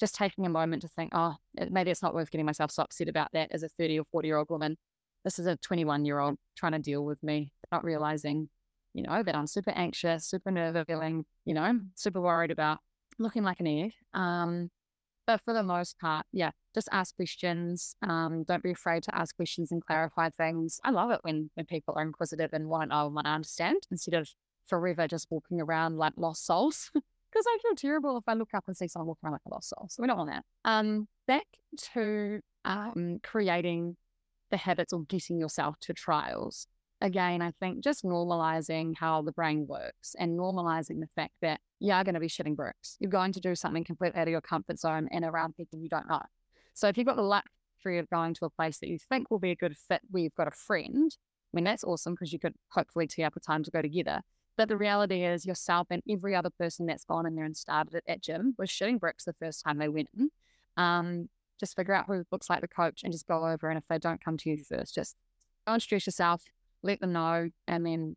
[0.00, 1.36] just taking a moment to think, oh,
[1.70, 4.26] maybe it's not worth getting myself so upset about that as a 30 or 40
[4.26, 4.76] year old woman.
[5.24, 8.48] This is a 21 year old trying to deal with me, not realizing,
[8.94, 12.78] you know, that I'm super anxious, super nervous, feeling, you know, super worried about
[13.18, 13.92] looking like an egg.
[14.14, 14.70] Um,
[15.26, 17.94] but for the most part, yeah, just ask questions.
[18.02, 20.80] Um, don't be afraid to ask questions and clarify things.
[20.82, 24.14] I love it when, when people are inquisitive and want, oh, want to understand instead
[24.14, 24.28] of
[24.66, 26.90] forever just walking around like lost souls.
[26.94, 29.54] because I feel terrible if I look up and see someone walking around like a
[29.54, 29.86] lost soul.
[29.90, 30.44] So we don't want that.
[30.64, 31.46] Um, back
[31.94, 33.96] to um, creating
[34.50, 36.66] the habits or getting yourself to trials.
[37.00, 41.92] Again, I think just normalizing how the brain works and normalizing the fact that you
[41.92, 42.96] are going to be shitting bricks.
[43.00, 45.88] You're going to do something completely out of your comfort zone and around people you
[45.88, 46.22] don't know.
[46.74, 49.38] So if you've got the luxury of going to a place that you think will
[49.38, 51.10] be a good fit where you've got a friend,
[51.52, 54.20] I mean, that's awesome because you could hopefully tee up a time to go together.
[54.56, 58.02] But the reality is, yourself and every other person that's gone in there and started
[58.06, 60.30] at gym was shitting bricks the first time they went in.
[60.76, 61.30] Um,
[61.60, 63.68] just figure out who looks like the coach and just go over.
[63.68, 65.14] And if they don't come to you first, just
[65.66, 66.42] and stress yourself,
[66.82, 68.16] let them know, and then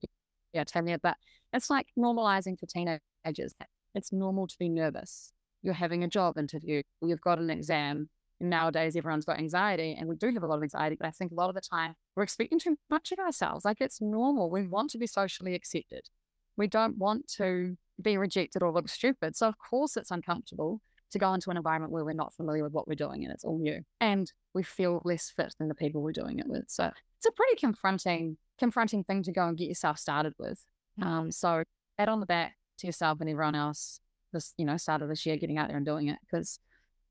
[0.53, 0.95] yeah, tell me.
[1.01, 1.17] But
[1.51, 3.53] it's like normalizing for teenagers.
[3.93, 5.33] It's normal to be nervous.
[5.61, 8.09] You're having a job interview, you've got an exam.
[8.39, 10.97] Nowadays, everyone's got anxiety, and we do have a lot of anxiety.
[10.99, 13.63] But I think a lot of the time, we're expecting too much of ourselves.
[13.63, 14.49] Like it's normal.
[14.49, 16.09] We want to be socially accepted.
[16.57, 19.35] We don't want to be rejected or look stupid.
[19.35, 20.81] So, of course, it's uncomfortable
[21.13, 23.43] to go into an environment where we're not familiar with what we're doing and it's
[23.43, 23.81] all new.
[24.01, 26.65] And we feel less fit than the people we're doing it with.
[26.67, 30.65] So, it's a pretty confronting, confronting thing to go and get yourself started with.
[31.01, 31.63] Um, so,
[31.97, 33.99] add on the back to yourself and everyone else
[34.33, 36.59] this, you know, started this year getting out there and doing it because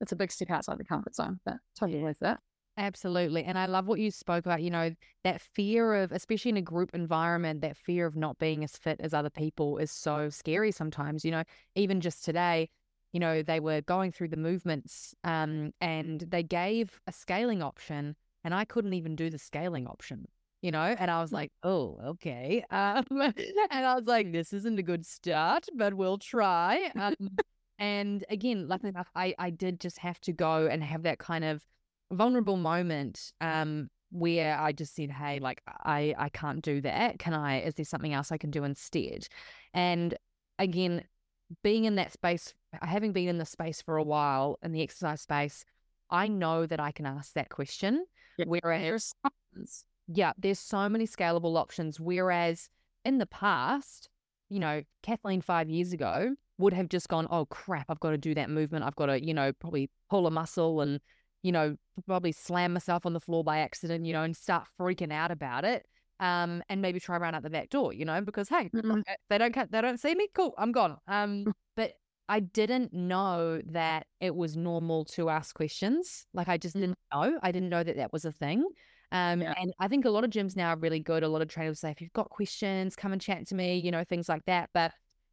[0.01, 2.37] it's a big step outside the comfort zone, but totally worth it.
[2.77, 3.45] Absolutely.
[3.45, 6.63] And I love what you spoke about, you know, that fear of, especially in a
[6.63, 10.73] group environment, that fear of not being as fit as other people is so scary
[10.73, 11.25] sometimes.
[11.25, 12.71] You know, even just today,
[13.13, 18.17] you know, they were going through the movements um, and they gave a scaling option
[18.45, 20.27] and I couldn't even do the scaling option,
[20.63, 21.35] you know, and I was mm.
[21.35, 22.65] like, oh, okay.
[22.71, 26.91] Um, and I was like, this isn't a good start, but we'll try.
[26.99, 27.15] Um,
[27.79, 31.45] and again, luckily enough, I, I did just have to go and have that kind
[31.45, 31.65] of
[32.11, 37.19] vulnerable moment um, where I just said, "Hey, like I I can't do that.
[37.19, 37.63] Can I?
[37.63, 39.27] Is there something else I can do instead?"
[39.73, 40.15] And
[40.59, 41.05] again,
[41.63, 45.21] being in that space, having been in the space for a while in the exercise
[45.21, 45.65] space,
[46.11, 48.05] I know that I can ask that question.
[48.39, 48.47] Yeah.
[48.49, 49.15] Whereas,
[50.07, 52.01] yeah, there's so many scalable options.
[52.01, 52.69] Whereas
[53.05, 54.09] in the past,
[54.49, 58.19] you know, Kathleen five years ago would have just gone, "Oh crap, I've got to
[58.19, 58.85] do that movement.
[58.85, 61.01] I've got to, you know, probably pull a muscle and."
[61.43, 65.13] you know, probably slam myself on the floor by accident, you know, and start freaking
[65.13, 65.87] out about it.
[66.21, 69.01] Um, and maybe try run out the back door, you know, because hey, mm-hmm.
[69.29, 70.99] they don't they don't see me, cool, I'm gone.
[71.09, 71.95] Um, but
[72.29, 76.27] I didn't know that it was normal to ask questions.
[76.33, 77.39] Like I just didn't know.
[77.43, 78.65] I didn't know that that was a thing.
[79.11, 79.53] Um, yeah.
[79.61, 81.23] and I think a lot of gyms now are really good.
[81.23, 83.91] A lot of trainers say, if you've got questions, come and chat to me, you
[83.91, 84.71] know, things like that.
[84.73, 84.93] But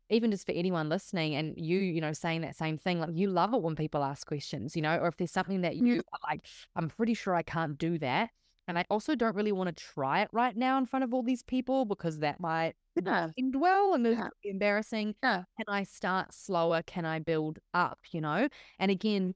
[0.10, 3.30] even just for anyone listening and you, you know, saying that same thing, like you
[3.30, 6.42] love it when people ask questions, you know, or if there's something that you like,
[6.76, 8.32] I'm pretty sure I can't do that.
[8.70, 11.24] And I also don't really want to try it right now in front of all
[11.24, 13.30] these people because that might yeah.
[13.36, 14.28] end well and yeah.
[14.44, 15.16] embarrassing.
[15.24, 15.44] Yeah.
[15.58, 16.84] Can I start slower?
[16.84, 18.48] Can I build up, you know?
[18.78, 19.34] And again,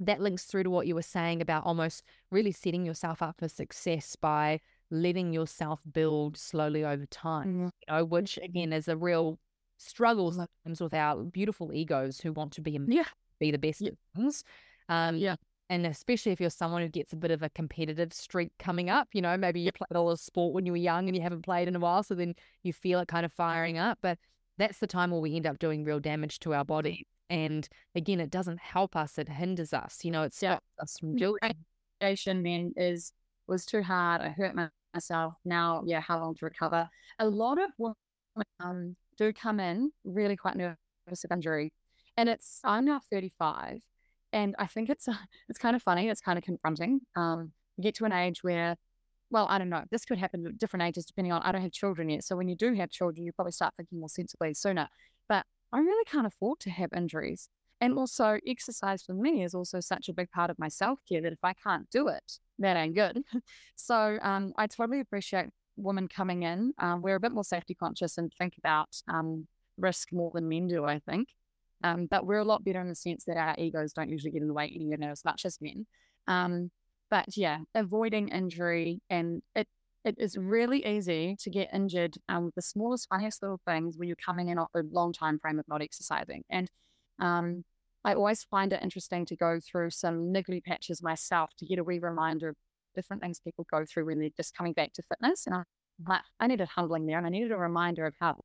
[0.00, 3.48] that links through to what you were saying about almost really setting yourself up for
[3.48, 4.58] success by
[4.90, 7.64] letting yourself build slowly over time, mm-hmm.
[7.64, 9.38] you know, which again is a real
[9.76, 13.04] struggle sometimes with our beautiful egos who want to be yeah.
[13.38, 13.90] be the best yeah.
[14.16, 14.42] things.
[14.88, 15.36] Um, yeah.
[15.70, 19.08] And especially if you're someone who gets a bit of a competitive streak coming up,
[19.12, 21.22] you know, maybe you played a lot of sport when you were young and you
[21.22, 23.98] haven't played in a while, so then you feel it kind of firing up.
[24.00, 24.18] But
[24.56, 27.06] that's the time where we end up doing real damage to our body.
[27.28, 30.04] And again, it doesn't help us; it hinders us.
[30.04, 30.82] You know, it stops yeah.
[30.82, 31.38] us from doing.
[32.00, 33.12] Then is
[33.46, 34.22] was too hard.
[34.22, 34.54] I hurt
[34.94, 35.34] myself.
[35.44, 36.88] Now, yeah, how long to recover?
[37.18, 37.94] A lot of women
[38.60, 41.72] um, do come in really quite nervous of injury.
[42.16, 43.80] And it's, I'm now 35.
[44.32, 45.08] And I think it's,
[45.48, 46.08] it's kind of funny.
[46.08, 47.00] It's kind of confronting.
[47.16, 48.76] Um, you get to an age where,
[49.30, 51.72] well, I don't know, this could happen at different ages depending on, I don't have
[51.72, 52.24] children yet.
[52.24, 54.88] So when you do have children, you probably start thinking more sensibly sooner.
[55.28, 57.48] But I really can't afford to have injuries.
[57.80, 61.22] And also, exercise for me is also such a big part of my self care
[61.22, 63.22] that if I can't do it, that ain't good.
[63.76, 68.18] so um, I totally appreciate women coming in, um, we're a bit more safety conscious
[68.18, 69.46] and think about um,
[69.78, 71.28] risk more than men do, I think.
[71.82, 74.42] Um, but we're a lot better in the sense that our egos don't usually get
[74.42, 75.86] in the way anywhere near as much as men.
[76.26, 76.70] Um,
[77.10, 79.68] but yeah, avoiding injury and it
[80.04, 84.08] it is really easy to get injured um, with the smallest, funniest little things when
[84.08, 86.44] you're coming in off a long time frame of not exercising.
[86.48, 86.70] And
[87.18, 87.64] um,
[88.04, 91.84] I always find it interesting to go through some niggly patches myself to get a
[91.84, 92.56] wee reminder of
[92.94, 95.46] different things people go through when they're just coming back to fitness.
[95.46, 95.64] And
[96.06, 98.36] like, I needed humbling there and I needed a reminder of how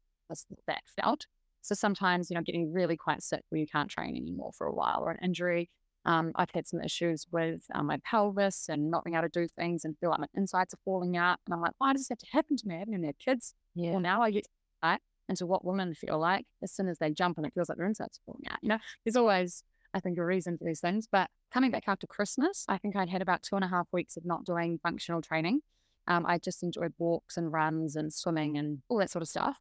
[0.68, 1.28] that felt.
[1.64, 4.74] So sometimes, you know, getting really quite sick where you can't train anymore for a
[4.74, 5.70] while or an injury.
[6.06, 9.48] Um, I've had some issues with um, my pelvis and not being able to do
[9.48, 11.40] things and feel like my insides are falling out.
[11.46, 12.76] And I'm like, why does this have to happen to me?
[12.76, 13.56] I haven't even had kids.
[13.74, 13.92] Yeah.
[13.92, 14.46] Well, now I get
[14.84, 15.00] right
[15.30, 17.88] into what women feel like as soon as they jump and it feels like their
[17.88, 18.60] insides are falling out.
[18.62, 21.08] You know, there's always, I think, a reason for these things.
[21.10, 24.18] But coming back after Christmas, I think I'd had about two and a half weeks
[24.18, 25.62] of not doing functional training.
[26.08, 29.56] Um, I just enjoyed walks and runs and swimming and all that sort of stuff.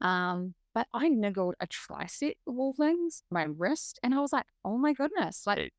[0.00, 4.46] Um, but I niggled a tricep of all things, my wrist, and I was like,
[4.64, 5.72] oh my goodness, like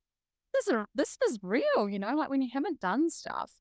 [0.54, 3.52] this is this is real, you know, like when you haven't done stuff.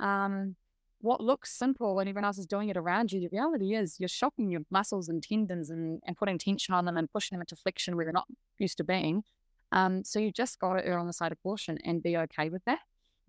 [0.00, 0.56] Um,
[1.00, 4.08] what looks simple when everyone else is doing it around you, the reality is you're
[4.08, 7.56] shocking your muscles and tendons and, and putting tension on them and pushing them into
[7.56, 8.26] flexion where they're not
[8.58, 9.22] used to being.
[9.70, 12.48] Um, so you just got to err on the side of caution and be okay
[12.48, 12.78] with that.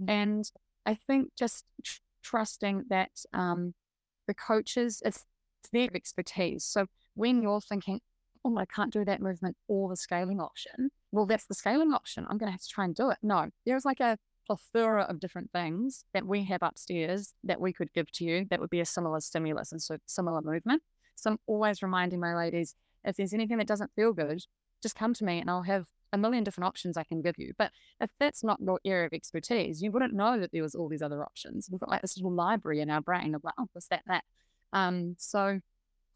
[0.02, 0.10] Mm-hmm.
[0.10, 0.52] And
[0.86, 3.74] I think just tr- trusting that um,
[4.28, 5.26] the coaches, it's,
[5.62, 6.64] it's their expertise.
[6.64, 8.02] So when you're thinking,
[8.44, 12.26] oh, I can't do that movement or the scaling option, well, that's the scaling option.
[12.30, 13.18] I'm going to have to try and do it.
[13.24, 17.92] No, there's like a plethora of different things that we have upstairs that we could
[17.94, 20.84] give to you that would be a similar stimulus and so similar movement.
[21.16, 24.42] So I'm always reminding my ladies if there's anything that doesn't feel good,
[24.84, 27.54] just come to me and I'll have a million different options I can give you.
[27.58, 30.90] But if that's not your area of expertise, you wouldn't know that there was all
[30.90, 31.70] these other options.
[31.72, 34.24] We've got like this little library in our brain of like, oh, what's that, that.
[34.74, 35.60] Um, so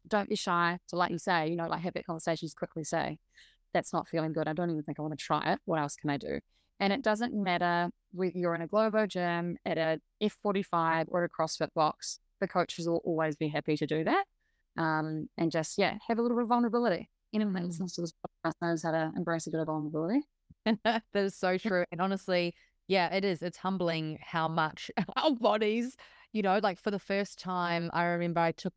[0.09, 2.83] don't be shy to, like you say, you know, like have that conversation, just quickly
[2.83, 3.17] say,
[3.73, 4.47] that's not feeling good.
[4.47, 5.59] I don't even think I want to try it.
[5.65, 6.39] What else can I do?
[6.79, 11.29] And it doesn't matter whether you're in a Globo gym, at a F45 or a
[11.29, 14.25] CrossFit box, the coaches will always be happy to do that.
[14.77, 17.09] Um, and just, yeah, have a little bit of vulnerability.
[17.33, 20.21] Anyone that listens to this podcast knows how to embrace a bit of vulnerability.
[20.83, 21.85] that is so true.
[21.91, 22.55] And honestly,
[22.87, 23.41] yeah, it is.
[23.41, 25.95] It's humbling how much our bodies,
[26.33, 28.73] you know, like for the first time, I remember I took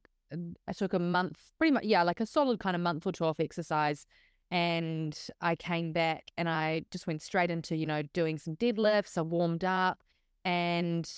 [0.69, 3.25] I took a month, pretty much, yeah, like a solid kind of month or two
[3.25, 4.07] off exercise.
[4.51, 9.17] And I came back and I just went straight into, you know, doing some deadlifts.
[9.17, 10.03] I warmed up
[10.45, 11.11] and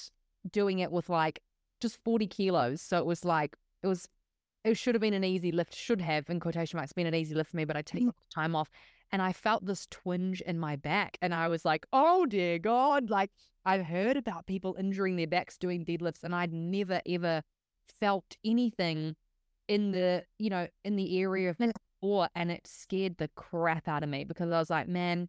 [0.50, 1.40] doing it with like
[1.80, 2.80] just 40 kilos.
[2.80, 4.08] So it was like, it was,
[4.64, 7.34] it should have been an easy lift, should have, in quotation marks, been an easy
[7.34, 8.12] lift for me, but I take mm.
[8.32, 8.70] time off.
[9.10, 11.18] And I felt this twinge in my back.
[11.20, 13.10] And I was like, oh dear God.
[13.10, 13.30] Like,
[13.66, 17.42] I've heard about people injuring their backs doing deadlifts, and I'd never, ever
[18.00, 19.16] felt anything
[19.68, 21.70] in the you know in the area of mm-hmm.
[22.00, 25.28] before and it scared the crap out of me because I was like man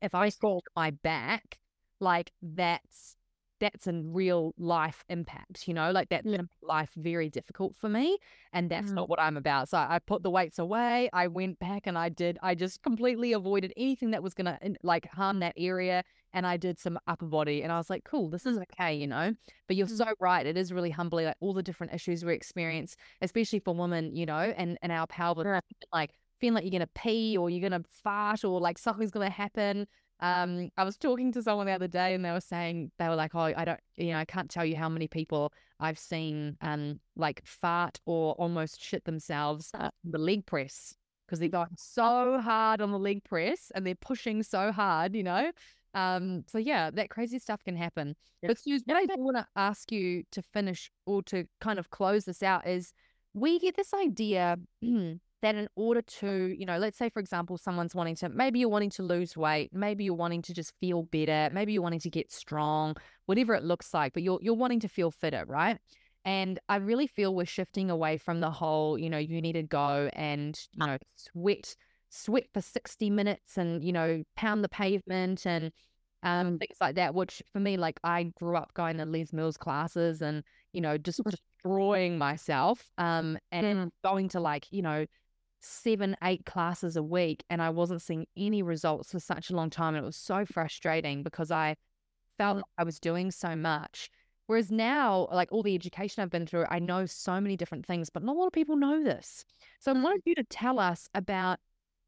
[0.00, 1.58] if I fall my back
[2.00, 3.16] like that's
[3.60, 6.42] that's a real life impact, you know, like that's yeah.
[6.62, 8.18] life very difficult for me.
[8.52, 8.94] And that's mm.
[8.94, 9.68] not what I'm about.
[9.68, 11.10] So I put the weights away.
[11.12, 14.58] I went back and I did, I just completely avoided anything that was going to
[14.82, 18.28] like harm that area and I did some upper body and I was like, cool,
[18.28, 19.34] this is okay, you know.
[19.66, 19.96] But you're mm.
[19.96, 20.46] so right.
[20.46, 24.26] It is really humbling, like all the different issues we experience, especially for women, you
[24.26, 25.60] know, and, and our power,
[25.92, 29.86] like feeling like you're gonna pee or you're gonna fart or like something's gonna happen.
[30.20, 33.14] Um, I was talking to someone the other day and they were saying they were
[33.14, 36.56] like, Oh, I don't you know, I can't tell you how many people I've seen
[36.60, 39.72] um like fart or almost shit themselves
[40.04, 40.94] the leg press
[41.26, 45.22] because they're going so hard on the leg press and they're pushing so hard, you
[45.22, 45.52] know.
[45.94, 48.16] Um, so yeah, that crazy stuff can happen.
[48.42, 48.50] Yep.
[48.50, 52.24] But Suze, what I want to ask you to finish or to kind of close
[52.24, 52.92] this out is
[53.34, 54.56] we get this idea
[55.42, 58.68] that in order to, you know, let's say for example, someone's wanting to maybe you're
[58.68, 62.10] wanting to lose weight, maybe you're wanting to just feel better, maybe you're wanting to
[62.10, 62.96] get strong,
[63.26, 65.78] whatever it looks like, but you're you're wanting to feel fitter, right?
[66.24, 69.62] And I really feel we're shifting away from the whole, you know, you need to
[69.62, 71.74] go and, you know, sweat
[72.10, 75.72] sweat for 60 minutes and, you know, pound the pavement and
[76.22, 79.56] um, things like that, which for me, like I grew up going to Les Mills
[79.56, 81.20] classes and, you know, just
[81.62, 83.90] destroying myself um, and mm.
[84.02, 85.06] going to like, you know,
[85.60, 87.44] seven, eight classes a week.
[87.50, 89.94] And I wasn't seeing any results for such a long time.
[89.94, 91.76] And it was so frustrating because I
[92.36, 94.10] felt like I was doing so much.
[94.46, 98.08] Whereas now, like all the education I've been through, I know so many different things,
[98.08, 99.44] but not a lot of people know this.
[99.78, 101.58] So I wanted you to tell us about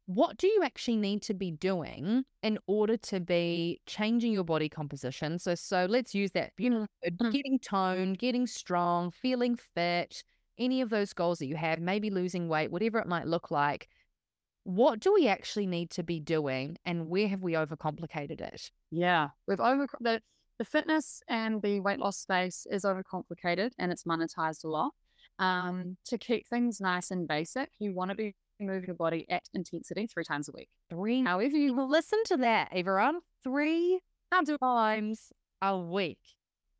[0.07, 4.69] what do you actually need to be doing in order to be changing your body
[4.69, 5.37] composition?
[5.37, 6.51] So, so let's use that.
[6.57, 7.31] You know, mm.
[7.31, 10.23] getting toned, getting strong, feeling fit,
[10.61, 13.87] any of those goals that you have, maybe losing weight, whatever it might look like.
[14.63, 18.69] What do we actually need to be doing, and where have we overcomplicated it?
[18.91, 20.21] Yeah, we've over the
[20.59, 24.91] the fitness and the weight loss space is overcomplicated and it's monetized a lot.
[25.39, 29.41] Um, to keep things nice and basic, you want to be moving your body at
[29.55, 30.69] intensity three times a week.
[30.91, 31.23] Three.
[31.23, 33.21] However, you listen to that, everyone.
[33.43, 34.01] Three
[34.31, 35.31] times
[35.63, 36.19] a week,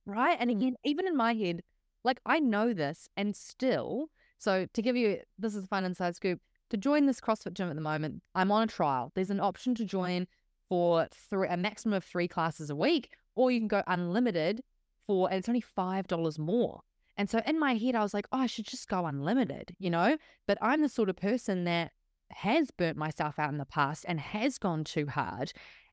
[0.06, 0.38] right?
[0.40, 1.62] And again, even in my head,
[2.04, 6.16] like I know this, and still, so to give you this is a fun inside
[6.16, 6.40] scoop.
[6.72, 9.12] To join this CrossFit gym at the moment, I'm on a trial.
[9.14, 9.90] There's an option to mm-hmm.
[9.90, 10.28] join
[10.70, 14.62] for three, a maximum of three classes a week, or you can go unlimited
[15.06, 16.82] for, and it's only $5 more.
[17.18, 19.90] And so in my head, I was like, oh, I should just go unlimited, you
[19.90, 20.18] know?
[20.48, 21.92] But I'm the sort of person that
[22.30, 25.52] has burnt myself out in the past and has gone too hard.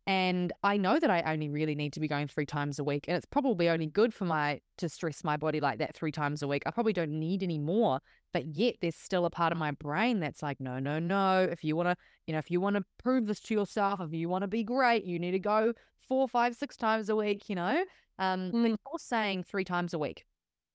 [0.08, 3.04] And I know that I only really need to be going three times a week.
[3.08, 6.42] And it's probably only good for my to stress my body like that three times
[6.42, 6.62] a week.
[6.64, 8.00] I probably don't need any more.
[8.32, 11.46] But yet there's still a part of my brain that's like, no, no, no.
[11.50, 11.96] If you want to,
[12.26, 14.64] you know, if you want to prove this to yourself, if you want to be
[14.64, 15.74] great, you need to go
[16.08, 17.84] four, five, six times a week, you know?
[18.18, 18.68] Um, mm.
[18.68, 20.24] you're saying three times a week.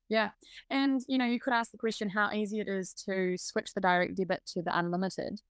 [0.09, 0.29] Yeah.
[0.69, 3.81] And, you know, you could ask the question how easy it is to switch the
[3.81, 5.41] direct debit to the unlimited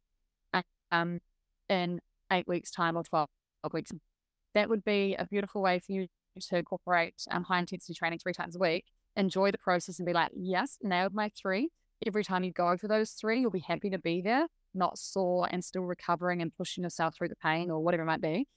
[0.90, 1.20] um,
[1.68, 2.00] in
[2.32, 3.04] eight weeks' time or
[3.64, 3.92] 12 weeks.
[4.54, 6.08] That would be a beautiful way for you
[6.40, 8.86] to incorporate um, high intensity training three times a week.
[9.16, 11.70] Enjoy the process and be like, yes, nailed my three.
[12.06, 15.48] Every time you go for those three, you'll be happy to be there, not sore
[15.50, 18.48] and still recovering and pushing yourself through the pain or whatever it might be.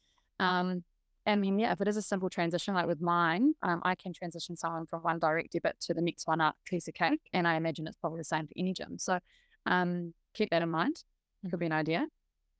[0.41, 0.85] Um,
[1.27, 4.13] I mean, yeah, if it is a simple transition, like with mine, um, I can
[4.13, 7.21] transition someone from one direct debit to the next one up, piece of cake.
[7.33, 8.99] And I imagine it's probably the same for any gym.
[8.99, 9.19] So
[9.67, 11.03] um, keep that in mind.
[11.45, 12.07] It could be an idea.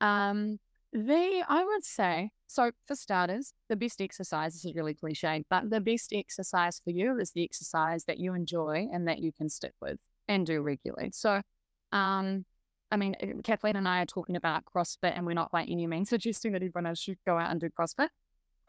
[0.01, 0.59] Um,
[0.91, 5.69] the, I would say, so for starters, the best exercise, this is really cliche, but
[5.69, 9.49] the best exercise for you is the exercise that you enjoy and that you can
[9.49, 9.97] stick with
[10.29, 11.11] and do regularly.
[11.13, 11.41] So,
[11.91, 12.45] um,
[12.89, 15.85] I mean, eh, Kathleen and I are talking about CrossFit, and we're not by any
[15.87, 18.09] means suggesting that everyone else should go out and do CrossFit.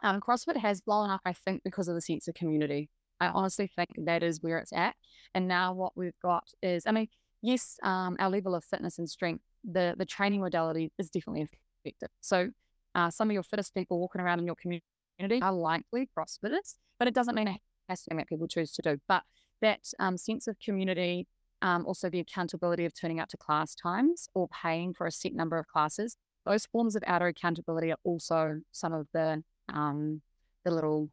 [0.03, 2.91] Um, CrossFit has blown up, I think, because of the sense of community.
[3.20, 4.95] I honestly think that is where it's at.
[5.35, 7.09] And now what we've got is, I mean,
[7.43, 11.49] yes, um, our level of fitness and strength, the the training modality is definitely
[11.85, 12.11] effective.
[12.20, 12.51] So
[12.95, 17.09] uh, some of your fittest people walking around in your community are likely CrossFitters, but
[17.09, 18.99] it doesn't mean it has to be that people choose to do.
[19.09, 19.22] But
[19.61, 21.26] that um, sense of community,
[21.62, 25.32] um, also the accountability of turning up to class times or paying for a set
[25.34, 26.16] number of classes,
[26.47, 30.22] those forms of outer accountability are also some of the um,
[30.64, 31.11] the little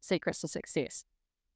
[0.00, 1.04] secrets to success.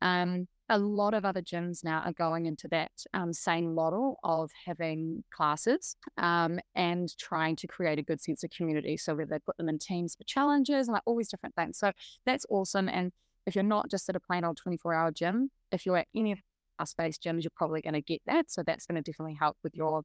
[0.02, 4.50] Um, a lot of other gyms now are going into that um, same model of
[4.66, 8.96] having classes um, and trying to create a good sense of community.
[8.96, 11.78] So whether they put them in teams for challenges and like all these different things.
[11.78, 11.92] So
[12.24, 12.88] that's awesome.
[12.88, 13.12] And
[13.46, 16.32] if you're not just at a plain old 24 hour gym, if you're at any
[16.78, 18.50] of space gyms, you're probably going to get that.
[18.50, 20.02] So that's going to definitely help with your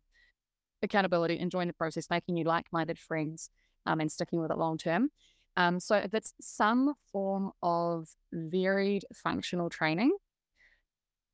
[0.81, 3.49] accountability, enjoying the process, making you like minded friends
[3.85, 5.09] um, and sticking with it long term.
[5.55, 10.11] Um, so if it's some form of varied functional training,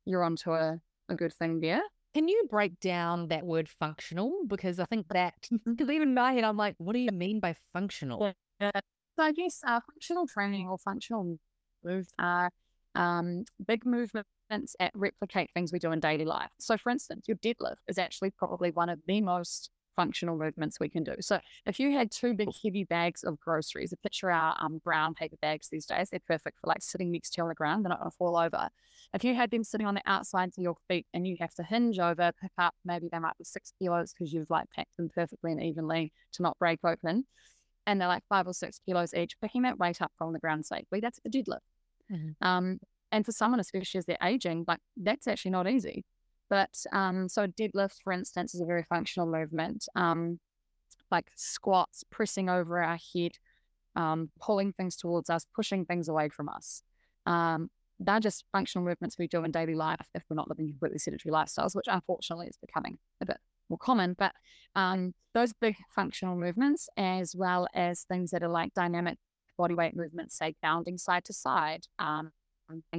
[0.06, 0.78] you're onto a,
[1.08, 1.82] a good thing there.
[2.14, 4.32] Can you break down that word functional?
[4.46, 5.34] Because I think that,
[5.66, 8.32] because even in my head, I'm like, what do you mean by functional?
[8.60, 8.70] Yeah.
[9.18, 11.38] So I guess uh, functional training or functional
[11.84, 12.50] moves are
[12.94, 16.50] um, big movements that replicate things we do in daily life.
[16.58, 20.88] So, for instance, your deadlift is actually probably one of the most functional movements we
[20.88, 21.14] can do.
[21.20, 25.14] So if you had two big heavy bags of groceries, a picture our um, brown
[25.14, 27.84] paper bags these days, they're perfect for like sitting next to you on the ground.
[27.84, 28.68] They're not going to fall over.
[29.14, 31.62] If you had them sitting on the outsides of your feet and you have to
[31.62, 35.08] hinge over, pick up, maybe they might be six kilos because you've like packed them
[35.12, 37.26] perfectly and evenly to not break open.
[37.86, 40.66] And they're like five or six kilos each, picking that weight up from the ground
[40.66, 41.00] safely.
[41.00, 41.60] That's a deadlift.
[42.12, 42.46] Mm-hmm.
[42.46, 42.80] Um,
[43.12, 46.04] and for someone, especially as they're aging, like that's actually not easy.
[46.48, 50.38] But um, so deadlift, for instance, is a very functional movement, um,
[51.10, 53.32] like squats, pressing over our head,
[53.96, 56.82] um, pulling things towards us, pushing things away from us.
[57.24, 60.98] Um, they're just functional movements we do in daily life if we're not living completely
[60.98, 63.38] sedentary lifestyles, which unfortunately is becoming a bit
[63.68, 64.14] more common.
[64.18, 64.32] But
[64.74, 69.18] um, those big functional movements, as well as things that are like dynamic
[69.56, 72.32] body weight movements, say bounding side to side, um,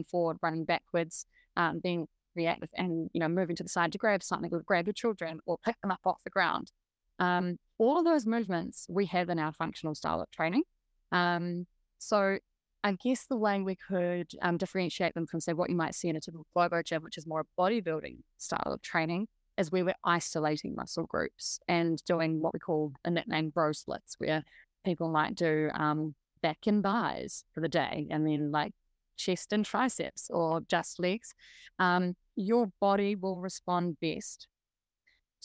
[0.10, 1.26] forward, running backwards,
[1.56, 2.08] um, being
[2.38, 5.40] reactive and, you know, moving to the side to grab something or grab your children
[5.46, 6.72] or pick them up off the ground.
[7.20, 10.64] Um, all of those movements we have in our functional style of training.
[11.12, 11.66] Um,
[11.98, 12.38] so
[12.84, 16.10] I guess the way we could um, differentiate them from, say, what you might see
[16.10, 19.28] in a typical Globo gym, which is more a bodybuilding style of training,
[19.58, 24.16] is where we're isolating muscle groups and doing what we call a nickname bro splits,
[24.20, 24.44] where
[24.86, 28.74] people might do um, back and buys for the day and then like
[29.18, 31.34] chest and triceps or just legs.
[31.80, 34.48] Um, your body will respond best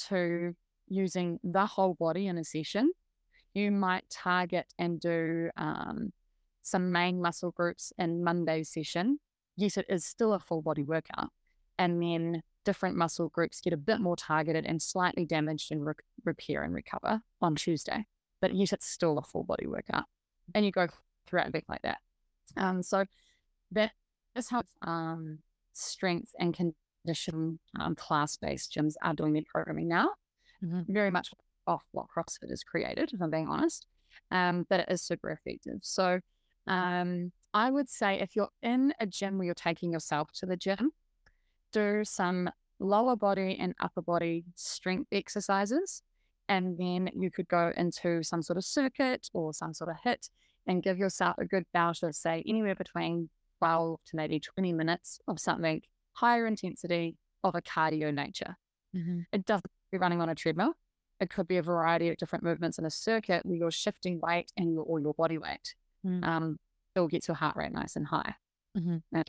[0.08, 0.54] to
[0.86, 2.92] using the whole body in a session.
[3.54, 6.12] You might target and do um,
[6.62, 9.18] some main muscle groups in Monday's session,
[9.56, 11.30] yes, it is still a full body workout.
[11.78, 15.94] And then different muscle groups get a bit more targeted and slightly damaged and re-
[16.24, 18.06] repair and recover on Tuesday.
[18.40, 20.04] But yet it's still a full body workout.
[20.54, 20.88] And you go
[21.26, 21.98] throughout a week like that.
[22.56, 23.04] Um, so
[23.72, 23.92] that
[24.36, 25.38] is how um,
[25.72, 26.54] strength and
[27.04, 30.10] condition um, class based gyms are doing their programming now.
[30.64, 30.92] Mm-hmm.
[30.92, 31.30] Very much
[31.66, 33.86] off what CrossFit has created, if I'm being honest.
[34.30, 35.80] Um, but it is super effective.
[35.82, 36.20] So
[36.66, 40.56] um, I would say if you're in a gym where you're taking yourself to the
[40.56, 40.92] gym,
[41.72, 46.02] do some lower body and upper body strength exercises.
[46.48, 50.28] And then you could go into some sort of circuit or some sort of HIIT
[50.66, 55.20] and give yourself a good bout of, say, anywhere between 12 to maybe 20 minutes
[55.28, 55.82] of something
[56.12, 58.56] higher intensity of a cardio nature.
[58.96, 59.20] Mm-hmm.
[59.32, 60.74] It doesn't be running on a treadmill.
[61.20, 64.52] It could be a variety of different movements in a circuit where you're shifting weight
[64.56, 65.74] and your, or your body weight.
[66.06, 66.24] Mm-hmm.
[66.24, 66.58] Um,
[66.94, 68.34] it'll get your heart rate nice and high.
[68.76, 69.20] Mm-hmm.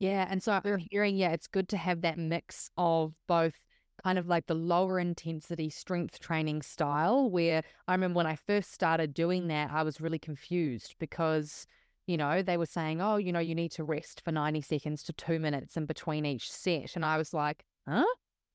[0.00, 0.26] Yeah.
[0.28, 3.54] And so I'm hearing, yeah, it's good to have that mix of both
[4.02, 8.72] kind of like the lower intensity strength training style, where I remember when I first
[8.72, 11.66] started doing that, I was really confused because,
[12.06, 15.02] you know, they were saying, oh, you know, you need to rest for 90 seconds
[15.04, 16.96] to two minutes in between each set.
[16.96, 18.04] And I was like, huh?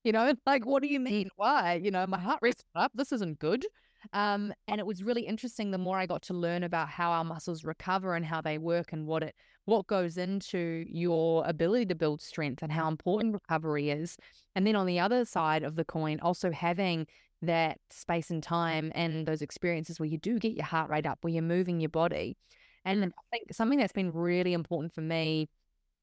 [0.04, 1.28] You know, like, what do you mean?
[1.36, 1.80] Why?
[1.82, 2.92] You know, my heart rate's up.
[2.94, 3.66] This isn't good.
[4.12, 7.24] Um, and it was really interesting the more I got to learn about how our
[7.24, 9.34] muscles recover and how they work and what it
[9.66, 14.16] what goes into your ability to build strength and how important recovery is.
[14.56, 17.06] And then on the other side of the coin, also having
[17.42, 21.18] that space and time and those experiences where you do get your heart rate up,
[21.20, 22.36] where you're moving your body.
[22.84, 25.48] And I think something that's been really important for me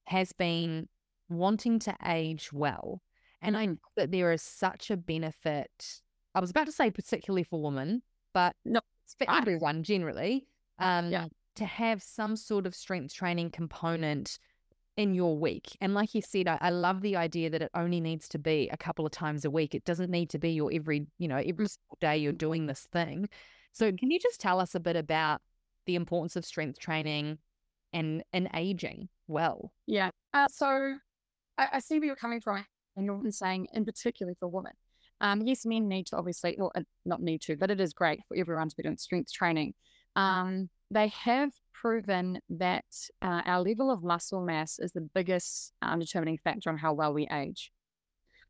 [0.06, 0.88] has been
[1.30, 3.02] wanting to age well.
[3.42, 6.02] And I know that there is such a benefit
[6.38, 10.46] I was about to say particularly for women, but no, it's for everyone generally.
[10.78, 11.26] Um, yeah.
[11.56, 14.38] To have some sort of strength training component
[14.96, 15.76] in your week.
[15.82, 18.70] And like you said, I, I, love the idea that it only needs to be
[18.72, 19.74] a couple of times a week.
[19.74, 21.78] It doesn't need to be your every, you know, every mm.
[22.00, 23.28] day you're doing this thing.
[23.74, 25.42] So can you just tell us a bit about
[25.88, 27.40] the importance of strength training
[27.94, 29.72] and and aging well?
[29.88, 30.12] Yeah.
[30.34, 30.96] Uh, so
[31.58, 32.64] I, I see where you're coming from,
[32.96, 34.74] and you're saying in particular for women.
[35.20, 36.72] Um, yes, men need to obviously, well,
[37.06, 39.74] not need to, but it is great for everyone to be doing strength training.
[40.16, 42.86] Um, they have proven that
[43.22, 47.14] uh, our level of muscle mass is the biggest um, determining factor on how well
[47.14, 47.72] we age.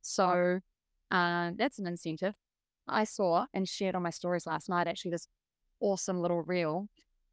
[0.01, 0.59] So
[1.11, 2.33] uh, that's an incentive.
[2.87, 5.27] I saw and shared on my stories last night actually this
[5.79, 6.87] awesome little reel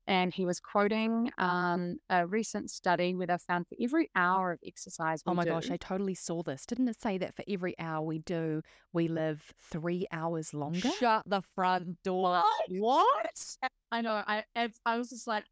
[0.07, 4.59] and he was quoting um, a recent study where they found for every hour of
[4.65, 5.23] exercise.
[5.27, 6.67] oh my do, gosh, I totally saw this.
[6.67, 10.91] Didn't it say that for every hour we do, we live three hours longer?
[10.99, 12.43] Shut the front door.
[12.69, 13.57] What?
[13.91, 14.23] I know.
[14.27, 14.45] I
[14.85, 15.45] I was just like,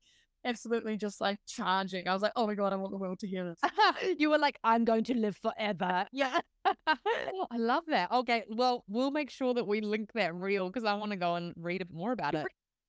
[0.44, 2.08] absolutely just like charging.
[2.08, 3.58] I was like, oh my God, I want the world to hear this.
[4.18, 6.06] you were like, I'm going to live forever.
[6.12, 6.40] Yeah.
[6.86, 8.10] I love that.
[8.12, 8.44] Okay.
[8.50, 11.54] Well, we'll make sure that we link that reel because I want to go and
[11.56, 12.46] read more about it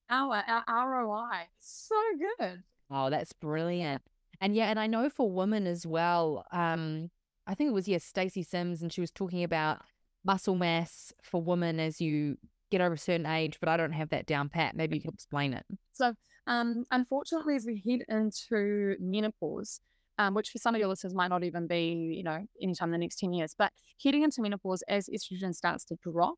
[0.09, 1.47] our, our ROI.
[1.59, 1.95] So
[2.39, 2.63] good.
[2.89, 4.01] Oh, that's brilliant.
[4.41, 7.09] And yeah, and I know for women as well, um,
[7.47, 9.81] I think it was, yes, Stacy Sims, and she was talking about
[10.23, 12.37] muscle mass for women as you
[12.71, 14.75] get over a certain age, but I don't have that down pat.
[14.75, 15.65] Maybe you can explain it.
[15.93, 16.13] So,
[16.47, 19.79] um, unfortunately, as we head into menopause,
[20.17, 22.93] um, which for some of your listeners might not even be, you know, anytime in
[22.93, 23.71] the next 10 years, but
[24.03, 26.35] heading into menopause as estrogen starts to drop,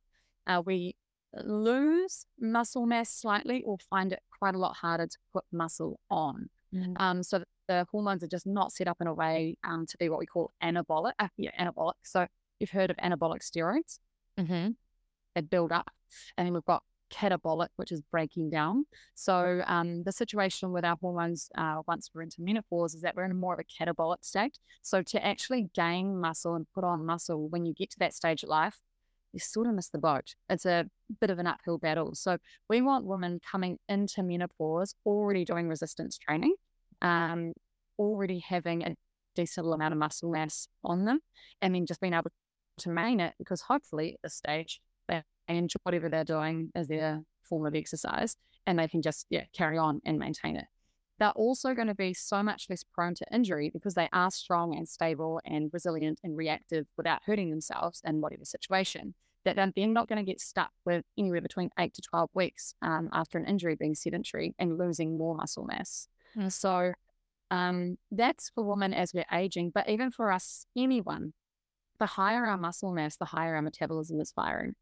[0.48, 0.96] uh, we
[1.44, 6.50] lose muscle mass slightly or find it quite a lot harder to put muscle on.
[6.74, 6.94] Mm.
[7.00, 10.10] Um, so the hormones are just not set up in a way um, to be
[10.10, 11.14] what we call anabolic.
[11.20, 11.94] Uh, yeah, anabolic.
[12.04, 12.28] So
[12.60, 14.00] you've heard of anabolic steroids.
[14.40, 14.72] Mm-hmm.
[15.36, 15.92] They build up,
[16.38, 18.86] and then we've got catabolic, which is breaking down.
[19.14, 23.26] So um, the situation with our hormones uh, once we're into menopause is that we're
[23.26, 24.58] in more of a catabolic state.
[24.82, 28.44] So to actually gain muscle and put on muscle when you get to that stage
[28.44, 28.80] of life,
[29.36, 30.34] you sort of miss the boat.
[30.50, 30.86] It's a
[31.22, 32.16] bit of an uphill battle.
[32.16, 32.38] So
[32.70, 36.56] we want women coming into menopause already doing resistance training,
[37.02, 37.54] um,
[38.00, 38.96] already having a
[39.36, 41.20] decent amount of muscle mass on them,
[41.62, 42.32] and then just being able
[42.78, 47.22] to maintain it because hopefully at this stage they enjoy whatever they're doing as their
[47.44, 50.66] form of exercise and they can just yeah carry on and maintain it
[51.20, 54.76] they're also going to be so much less prone to injury because they are strong
[54.76, 59.14] and stable and resilient and reactive without hurting themselves in whatever situation
[59.46, 63.10] that they're not going to get stuck with anywhere between eight to 12 weeks um,
[63.14, 66.08] after an injury being sedentary and losing more muscle mass.
[66.38, 66.52] Mm.
[66.52, 66.94] So
[67.52, 69.72] um, that's for women as we're aging.
[69.74, 71.34] But even for us, anyone,
[72.00, 74.76] the higher our muscle mass, the higher our metabolism is firing.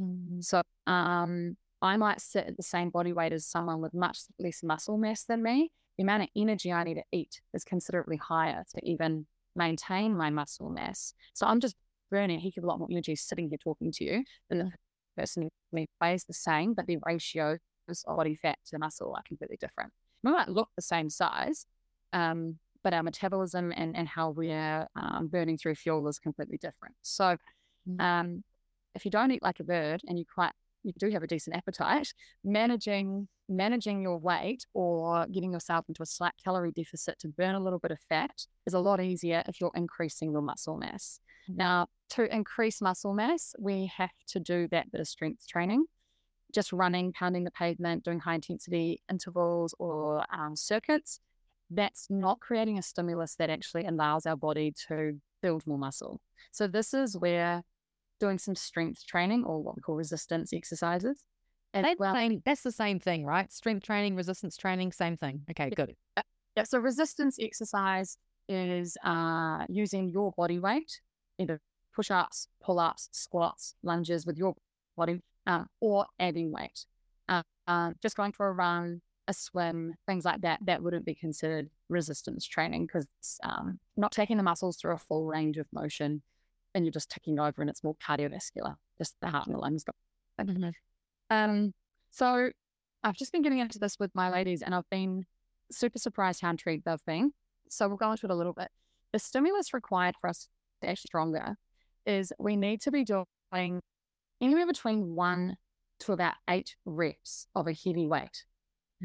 [0.00, 0.44] Mm.
[0.44, 4.62] So um, I might sit at the same body weight as someone with much less
[4.62, 8.64] muscle mass than me, the amount of energy I need to eat is considerably higher
[8.74, 11.12] to even maintain my muscle mass.
[11.34, 11.74] So I'm just
[12.10, 14.72] burning a heck of a lot more energy sitting here talking to you than the
[15.16, 19.56] person who weighs the same, but the ratios of body fat to muscle are completely
[19.60, 19.92] different.
[20.22, 21.66] We might look the same size,
[22.12, 26.94] um, but our metabolism and, and how we're um, burning through fuel is completely different.
[27.02, 27.36] So,
[27.88, 28.00] mm.
[28.00, 28.44] um,
[28.94, 30.52] if you don't eat like a bird and you quite
[30.84, 32.12] you do have a decent appetite,
[32.44, 37.60] managing managing your weight or getting yourself into a slight calorie deficit to burn a
[37.60, 41.20] little bit of fat is a lot easier if you're increasing your muscle mass.
[41.48, 45.86] Now, to increase muscle mass, we have to do that bit of strength training.
[46.54, 51.20] Just running, pounding the pavement, doing high intensity intervals or um, circuits
[51.70, 56.20] that's not creating a stimulus that actually allows our body to build more muscle.
[56.50, 57.62] So this is where
[58.20, 61.22] doing some strength training or what we call resistance exercises.
[61.74, 63.52] And well, same, that's the same thing, right?
[63.52, 65.42] Strength training, resistance training, same thing.
[65.50, 65.94] Okay, good.
[66.56, 66.62] Yeah.
[66.64, 68.16] So resistance exercise
[68.48, 71.00] is uh, using your body weight,
[71.38, 71.60] either
[71.94, 74.54] push-ups, pull-ups, squats, lunges with your
[74.96, 76.84] body, uh, or adding weight.
[77.28, 81.14] Uh, uh, just going for a run, a swim, things like that, that wouldn't be
[81.14, 83.06] considered resistance training because
[83.42, 86.22] um, not taking the muscles through a full range of motion
[86.74, 89.84] and you're just ticking over and it's more cardiovascular, just the heart and the lungs.
[90.40, 90.70] Mm-hmm.
[91.30, 91.74] Um,
[92.10, 92.50] so
[93.02, 95.24] I've just been getting into this with my ladies and I've been
[95.70, 97.32] super surprised how intrigued they've been.
[97.68, 98.68] So we'll go into it a little bit.
[99.12, 100.48] The stimulus required for us
[100.82, 101.56] get stronger
[102.06, 103.80] is we need to be doing
[104.40, 105.56] anywhere between one
[106.00, 108.44] to about eight reps of a heavy weight.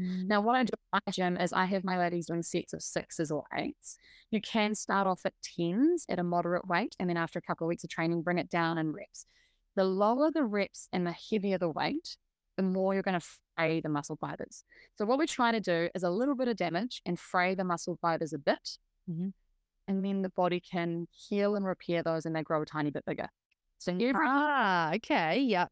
[0.00, 0.26] Mm.
[0.26, 2.82] Now, what I do at my gym is I have my ladies doing sets of
[2.82, 3.96] sixes or eights.
[4.30, 7.66] You can start off at tens at a moderate weight, and then after a couple
[7.66, 9.26] of weeks of training, bring it down in reps.
[9.76, 12.16] The lower the reps and the heavier the weight,
[12.56, 14.64] the more you're going to fray the muscle fibers.
[14.96, 17.64] So, what we're trying to do is a little bit of damage and fray the
[17.64, 18.78] muscle fibers a bit.
[19.10, 19.28] Mm-hmm.
[19.86, 23.04] And then the body can heal and repair those and they grow a tiny bit
[23.04, 23.28] bigger.
[23.78, 25.66] So, you ah, okay, yeah.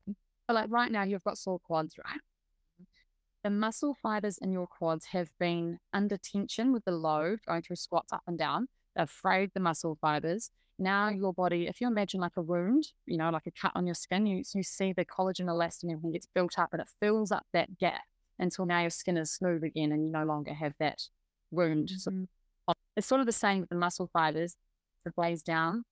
[0.46, 2.20] But like right now, you've got sore quads, right?
[3.42, 7.76] the muscle fibers in your quads have been under tension with the load going through
[7.76, 8.68] squats up and down.
[8.94, 10.50] They've frayed the muscle fibers.
[10.78, 13.86] Now your body, if you imagine like a wound, you know, like a cut on
[13.86, 17.32] your skin, you, you see the collagen, elastin, everything gets built up and it fills
[17.32, 18.02] up that gap
[18.38, 21.02] until now your skin is smooth again and you no longer have that
[21.50, 21.88] wound.
[21.88, 21.96] Mm-hmm.
[21.98, 22.26] So
[22.96, 24.56] it's sort of the same with the muscle fibers.
[25.04, 25.84] It lays down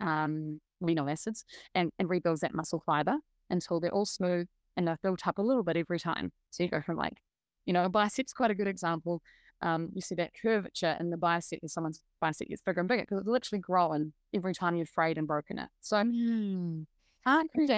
[0.00, 1.44] um, amino acids
[1.74, 3.16] and, and rebuilds that muscle fiber
[3.50, 4.46] until they're all smooth
[4.76, 6.32] and they're built up a little bit every time.
[6.50, 7.18] So you go from like,
[7.66, 9.22] you know, a bicep's quite a good example.
[9.62, 13.02] Um, you see that curvature in the bicep as someone's bicep gets bigger and bigger
[13.02, 15.68] because it's literally growing every time you've frayed and broken it.
[15.80, 16.84] So, mm.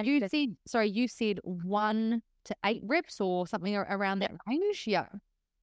[0.07, 4.85] you said, sorry, you said one to eight reps or something around that range?
[4.87, 5.07] Yeah.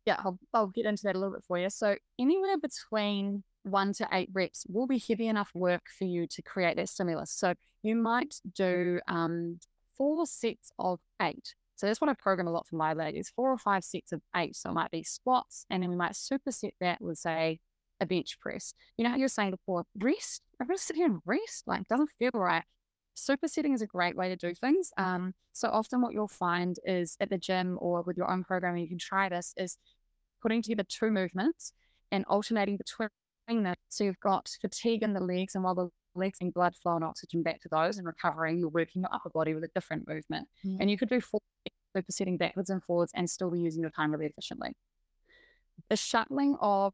[0.06, 1.70] Yeah, I'll, I'll get into that a little bit for you.
[1.70, 6.42] So, anywhere between one to eight reps will be heavy enough work for you to
[6.42, 7.32] create that stimulus.
[7.32, 9.60] So, you might do um,
[9.98, 11.56] four sets of eight.
[11.76, 14.22] So that's what I program a lot for my ladies, four or five sets of
[14.36, 14.56] eight.
[14.56, 17.60] So it might be squats, and then we might superset that with, say,
[18.00, 18.74] a bench press.
[18.98, 20.42] You know how you were saying before, rest?
[20.60, 21.64] I'm to sit here and rest.
[21.66, 22.64] Like, doesn't feel right.
[23.16, 24.92] Supersetting is a great way to do things.
[24.98, 28.82] Um, so often what you'll find is at the gym or with your own programming,
[28.82, 29.78] you can try this, is
[30.42, 31.74] putting together two movements
[32.12, 33.10] and alternating between
[33.64, 33.76] them.
[33.90, 37.04] So you've got fatigue in the legs, and while the legs and blood flow and
[37.04, 40.48] oxygen back to those and recovering, you're working your upper body with a different movement.
[40.66, 40.78] Mm.
[40.80, 41.40] And you could do four
[41.96, 44.76] supersetting backwards and forwards and still be using your time really efficiently.
[45.90, 46.94] The shuttling of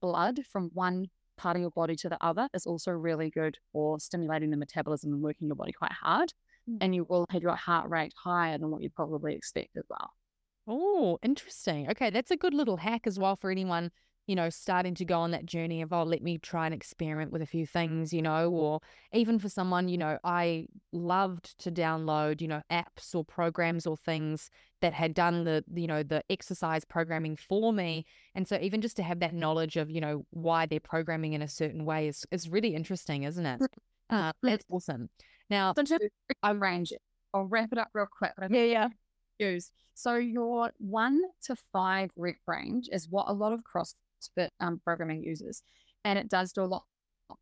[0.00, 1.08] blood from one
[1.38, 5.12] part of your body to the other is also really good for stimulating the metabolism
[5.12, 6.32] and working your body quite hard.
[6.68, 6.78] Mm.
[6.80, 10.10] And you will have your heart rate higher than what you probably expect as well.
[10.66, 11.88] Oh, interesting.
[11.90, 13.90] Okay, that's a good little hack as well for anyone
[14.28, 17.32] you know, starting to go on that journey of, oh, let me try and experiment
[17.32, 18.52] with a few things, you know, mm.
[18.52, 23.86] or even for someone, you know, I loved to download, you know, apps or programs
[23.86, 24.50] or things
[24.82, 28.04] that had done the, you know, the exercise programming for me.
[28.34, 31.40] And so even just to have that knowledge of, you know, why they're programming in
[31.40, 33.60] a certain way is, is really interesting, isn't it?
[33.60, 34.14] Mm-hmm.
[34.14, 34.46] Uh, mm-hmm.
[34.46, 35.08] that's awesome.
[35.48, 35.72] Now,
[36.42, 37.00] I range it.
[37.32, 38.32] I'll wrap it up real quick.
[38.50, 38.88] Yeah, yeah.
[39.38, 39.70] Use.
[39.94, 43.94] So your one to five rep range is what a lot of cross
[44.36, 45.62] that um, programming uses.
[46.04, 46.84] And it does do a lot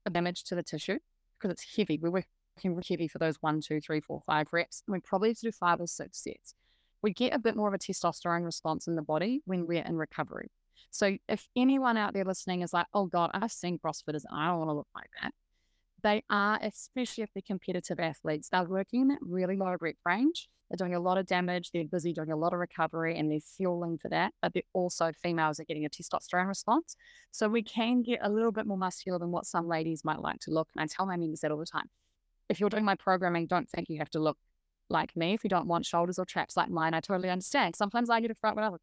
[0.04, 0.98] of damage to the tissue
[1.38, 1.98] because it's heavy.
[2.00, 4.82] We're working heavy for those one, two, three, four, five reps.
[4.86, 6.54] And we probably have to do five or six sets.
[7.02, 9.96] We get a bit more of a testosterone response in the body when we're in
[9.96, 10.50] recovery.
[10.90, 14.48] So if anyone out there listening is like, oh God, I've seen CrossFitters and I
[14.48, 15.32] don't want to look like that.
[16.02, 20.48] They are, especially if they're competitive athletes, they're working really low rep range.
[20.68, 23.38] They're doing a lot of damage, they're busy doing a lot of recovery, and they're
[23.40, 24.34] fueling for that.
[24.42, 26.96] But they're also females are getting a testosterone response.
[27.30, 30.40] So we can get a little bit more muscular than what some ladies might like
[30.40, 30.68] to look.
[30.74, 31.88] And I tell my members that all the time.
[32.48, 34.38] If you're doing my programming, don't think you have to look
[34.88, 35.34] like me.
[35.34, 37.76] If you don't want shoulders or traps like mine, I totally understand.
[37.76, 38.82] Sometimes I get a front when I look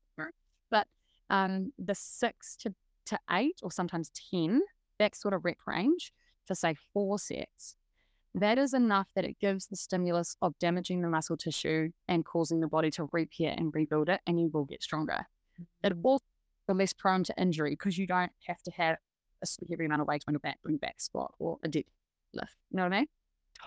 [0.69, 0.87] But
[1.29, 2.73] um, the six to,
[3.07, 4.61] to eight or sometimes 10,
[4.99, 6.13] that sort of rep range
[6.45, 7.75] for say four sets
[8.35, 12.61] that is enough that it gives the stimulus of damaging the muscle tissue and causing
[12.61, 15.27] the body to repair and rebuild it, and you will get stronger.
[15.83, 16.01] It mm-hmm.
[16.01, 16.21] will
[16.67, 18.97] be less prone to injury because you don't have to have
[19.43, 21.85] a heavy amount of weight on your back doing back squat or a deadlift.
[22.33, 23.07] You know what I mean?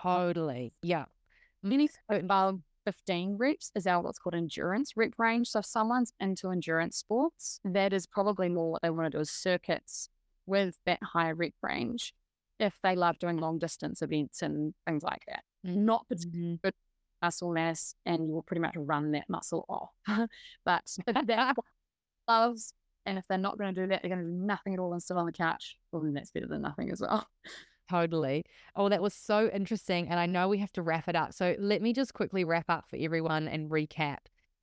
[0.02, 0.72] Totally.
[0.82, 1.04] Yeah.
[1.62, 5.48] Many involve um, 15 reps is our what's called endurance rep range.
[5.48, 9.20] So if someone's into endurance sports, that is probably more what they want to do
[9.20, 10.08] is circuits
[10.44, 12.14] with that higher rep range
[12.58, 15.42] if they love doing long distance events and things like that.
[15.64, 16.66] Not particularly mm-hmm.
[16.66, 16.74] good
[17.22, 19.90] muscle mass, and you will pretty much run that muscle off.
[20.64, 21.56] but if that
[22.28, 22.72] loves,
[23.04, 24.92] and if they're not going to do that, they're going to do nothing at all
[24.92, 25.76] and sit on the couch.
[25.92, 27.26] Well, then that's better than nothing as well.
[27.88, 28.44] Totally.
[28.74, 30.08] Oh, that was so interesting.
[30.08, 31.32] And I know we have to wrap it up.
[31.32, 34.18] So let me just quickly wrap up for everyone and recap.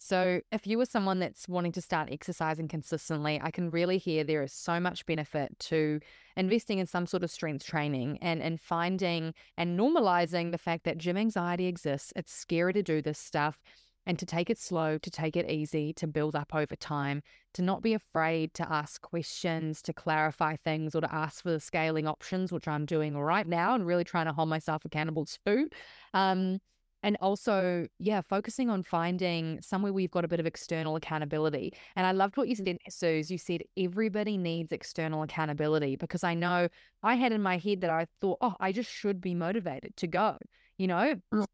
[0.05, 4.25] So, if you are someone that's wanting to start exercising consistently, I can really hear
[4.25, 6.01] there is so much benefit to
[6.35, 10.97] investing in some sort of strength training and, and finding and normalizing the fact that
[10.97, 12.11] gym anxiety exists.
[12.17, 13.61] It's scary to do this stuff
[14.05, 17.21] and to take it slow, to take it easy, to build up over time,
[17.53, 21.61] to not be afraid to ask questions, to clarify things, or to ask for the
[21.61, 25.69] scaling options, which I'm doing right now and really trying to hold myself accountable to.
[26.13, 26.59] Um,
[27.03, 31.73] and also, yeah, focusing on finding somewhere where you've got a bit of external accountability.
[31.97, 33.29] And I loved what you said, Suze.
[33.29, 36.69] You said everybody needs external accountability because I know
[37.03, 40.07] I had in my head that I thought, oh, I just should be motivated to
[40.07, 40.37] go,
[40.77, 41.45] you know, mm.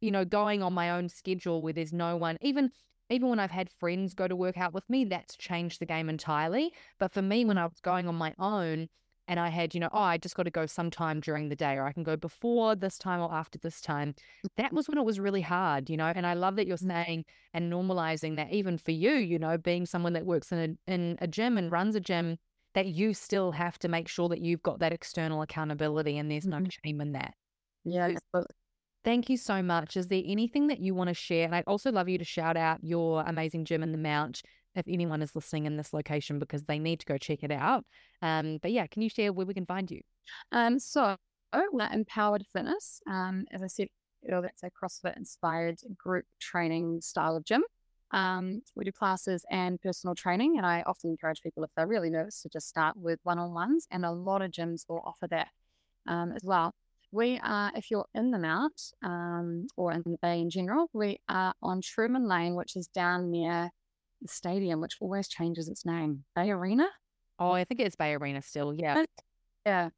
[0.00, 2.70] you know, going on my own schedule where there's no one, even
[3.10, 6.08] even when I've had friends go to work out with me, that's changed the game
[6.08, 6.72] entirely.
[6.98, 8.88] But for me, when I was going on my own,
[9.32, 11.76] and I had, you know, oh, I just got to go sometime during the day,
[11.76, 14.14] or I can go before this time or after this time.
[14.58, 16.12] That was when it was really hard, you know.
[16.14, 16.86] And I love that you're mm.
[16.86, 17.24] saying
[17.54, 21.16] and normalizing that even for you, you know, being someone that works in a in
[21.18, 22.36] a gym and runs a gym,
[22.74, 26.46] that you still have to make sure that you've got that external accountability and there's
[26.46, 26.66] no mm-hmm.
[26.84, 27.32] shame in that.
[27.84, 28.12] Yeah,
[29.02, 29.96] Thank you so much.
[29.96, 31.46] Is there anything that you want to share?
[31.46, 34.42] And I'd also love you to shout out your amazing gym in the Mount
[34.74, 37.84] if anyone is listening in this location because they need to go check it out.
[38.20, 40.00] Um, but yeah, can you share where we can find you?
[40.50, 41.16] Um, so
[41.72, 43.00] we're Empowered Fitness.
[43.06, 43.88] Um, as I said,
[44.30, 47.62] know, that's a CrossFit inspired group training style of gym.
[48.12, 52.10] Um, we do classes and personal training, and I often encourage people if they're really
[52.10, 55.26] nervous to just start with one on ones, and a lot of gyms will offer
[55.28, 55.48] that
[56.06, 56.74] um, as well.
[57.10, 61.20] We are, if you're in the Mount um, or in the Bay in general, we
[61.28, 63.70] are on Truman Lane, which is down near
[64.22, 66.24] the stadium, which always changes its name.
[66.34, 66.88] Bay Arena?
[67.38, 68.74] Oh, I think it's Bay Arena still.
[68.74, 69.04] Yeah.
[69.66, 69.90] Yeah.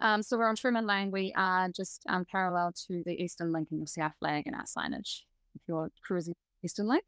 [0.00, 1.10] Um, so we're on Truman Lane.
[1.10, 4.56] We are just um, parallel to the Eastern Link and you'll see our flag and
[4.56, 5.22] our signage
[5.54, 7.04] if you're cruising Eastern Link.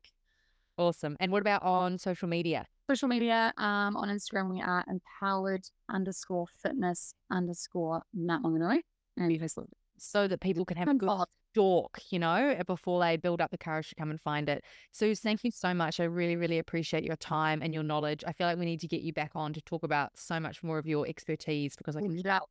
[0.79, 1.17] Awesome.
[1.21, 2.67] And what about on social media?
[2.89, 8.81] Social media, um, on Instagram, we are empowered underscore fitness underscore Mount Maunganui.
[9.17, 9.67] And Facebook
[9.99, 11.09] so that people can have a good
[11.57, 14.63] stalk, you know, before they build up the courage to come and find it.
[14.93, 16.01] So thank you so much.
[16.01, 18.23] I really, really appreciate your time and your knowledge.
[18.27, 20.63] I feel like we need to get you back on to talk about so much
[20.63, 22.49] more of your expertise because I can tell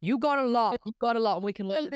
[0.00, 0.78] you got a lot.
[0.84, 1.90] You got a lot, and we can learn.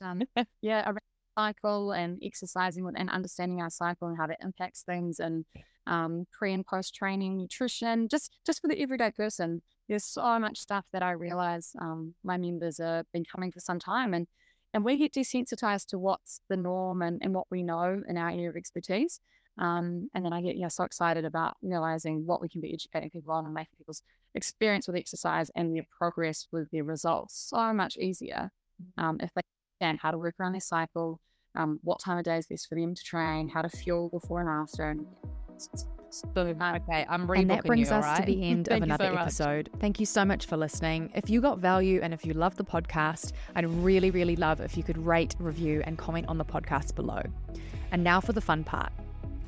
[0.00, 0.22] Um,
[0.62, 0.90] yeah,
[1.36, 5.44] cycle and exercising and understanding our cycle and how that impacts things and
[5.86, 10.58] um, pre and post training nutrition just just for the everyday person there's so much
[10.58, 14.28] stuff that I realize um, my members have been coming for some time and
[14.74, 18.30] and we get desensitized to what's the norm and, and what we know in our
[18.30, 19.20] area of expertise.
[19.56, 23.08] Um, and then I get yeah so excited about realizing what we can be educating
[23.08, 24.02] people on and making people's
[24.34, 28.50] experience with exercise and their progress with their results so much easier
[28.98, 29.42] um, if they
[29.80, 31.20] understand how to work around their cycle,
[31.54, 34.40] um, what time of day is best for them to train, how to fuel before
[34.40, 35.06] and after, and
[36.60, 38.20] Uh, okay, I'm And that brings you, us right?
[38.20, 39.70] to the end of another so episode.
[39.80, 41.10] Thank you so much for listening.
[41.14, 44.76] If you got value and if you love the podcast, I'd really, really love if
[44.76, 47.22] you could rate, review, and comment on the podcast below.
[47.90, 48.92] And now for the fun part.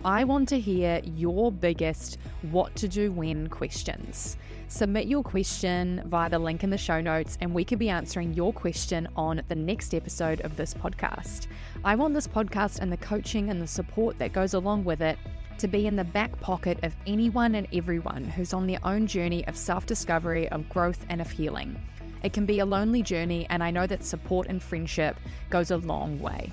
[0.05, 2.19] I want to hear your biggest
[2.51, 4.37] what to do when questions.
[4.69, 8.35] Submit your question via the link in the show notes, and we could be answering
[8.35, 11.47] your question on the next episode of this podcast.
[11.85, 15.19] I want this podcast and the coaching and the support that goes along with it
[15.59, 19.46] to be in the back pocket of anyone and everyone who's on their own journey
[19.46, 21.80] of self discovery, of growth, and of healing.
[22.22, 25.16] It can be a lonely journey, and I know that support and friendship
[25.50, 26.50] goes a long way.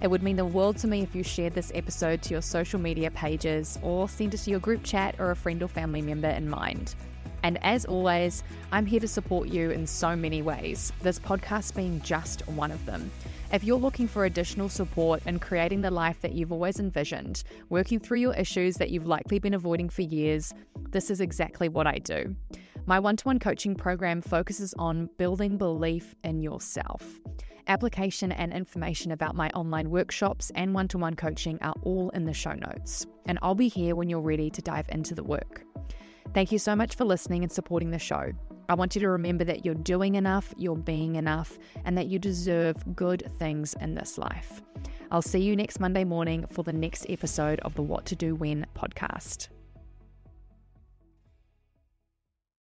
[0.00, 2.78] It would mean the world to me if you shared this episode to your social
[2.78, 6.28] media pages or sent it to your group chat or a friend or family member
[6.28, 6.94] in mind.
[7.42, 8.42] And as always,
[8.72, 12.84] I'm here to support you in so many ways, this podcast being just one of
[12.86, 13.10] them.
[13.52, 18.00] If you're looking for additional support in creating the life that you've always envisioned, working
[18.00, 20.52] through your issues that you've likely been avoiding for years,
[20.90, 22.34] this is exactly what I do.
[22.86, 27.20] My one to one coaching program focuses on building belief in yourself.
[27.68, 32.24] Application and information about my online workshops and one to one coaching are all in
[32.24, 35.62] the show notes, and I'll be here when you're ready to dive into the work.
[36.34, 38.32] Thank you so much for listening and supporting the show.
[38.68, 42.18] I want you to remember that you're doing enough, you're being enough, and that you
[42.18, 44.62] deserve good things in this life.
[45.10, 48.34] I'll see you next Monday morning for the next episode of the What to Do
[48.34, 49.48] When podcast.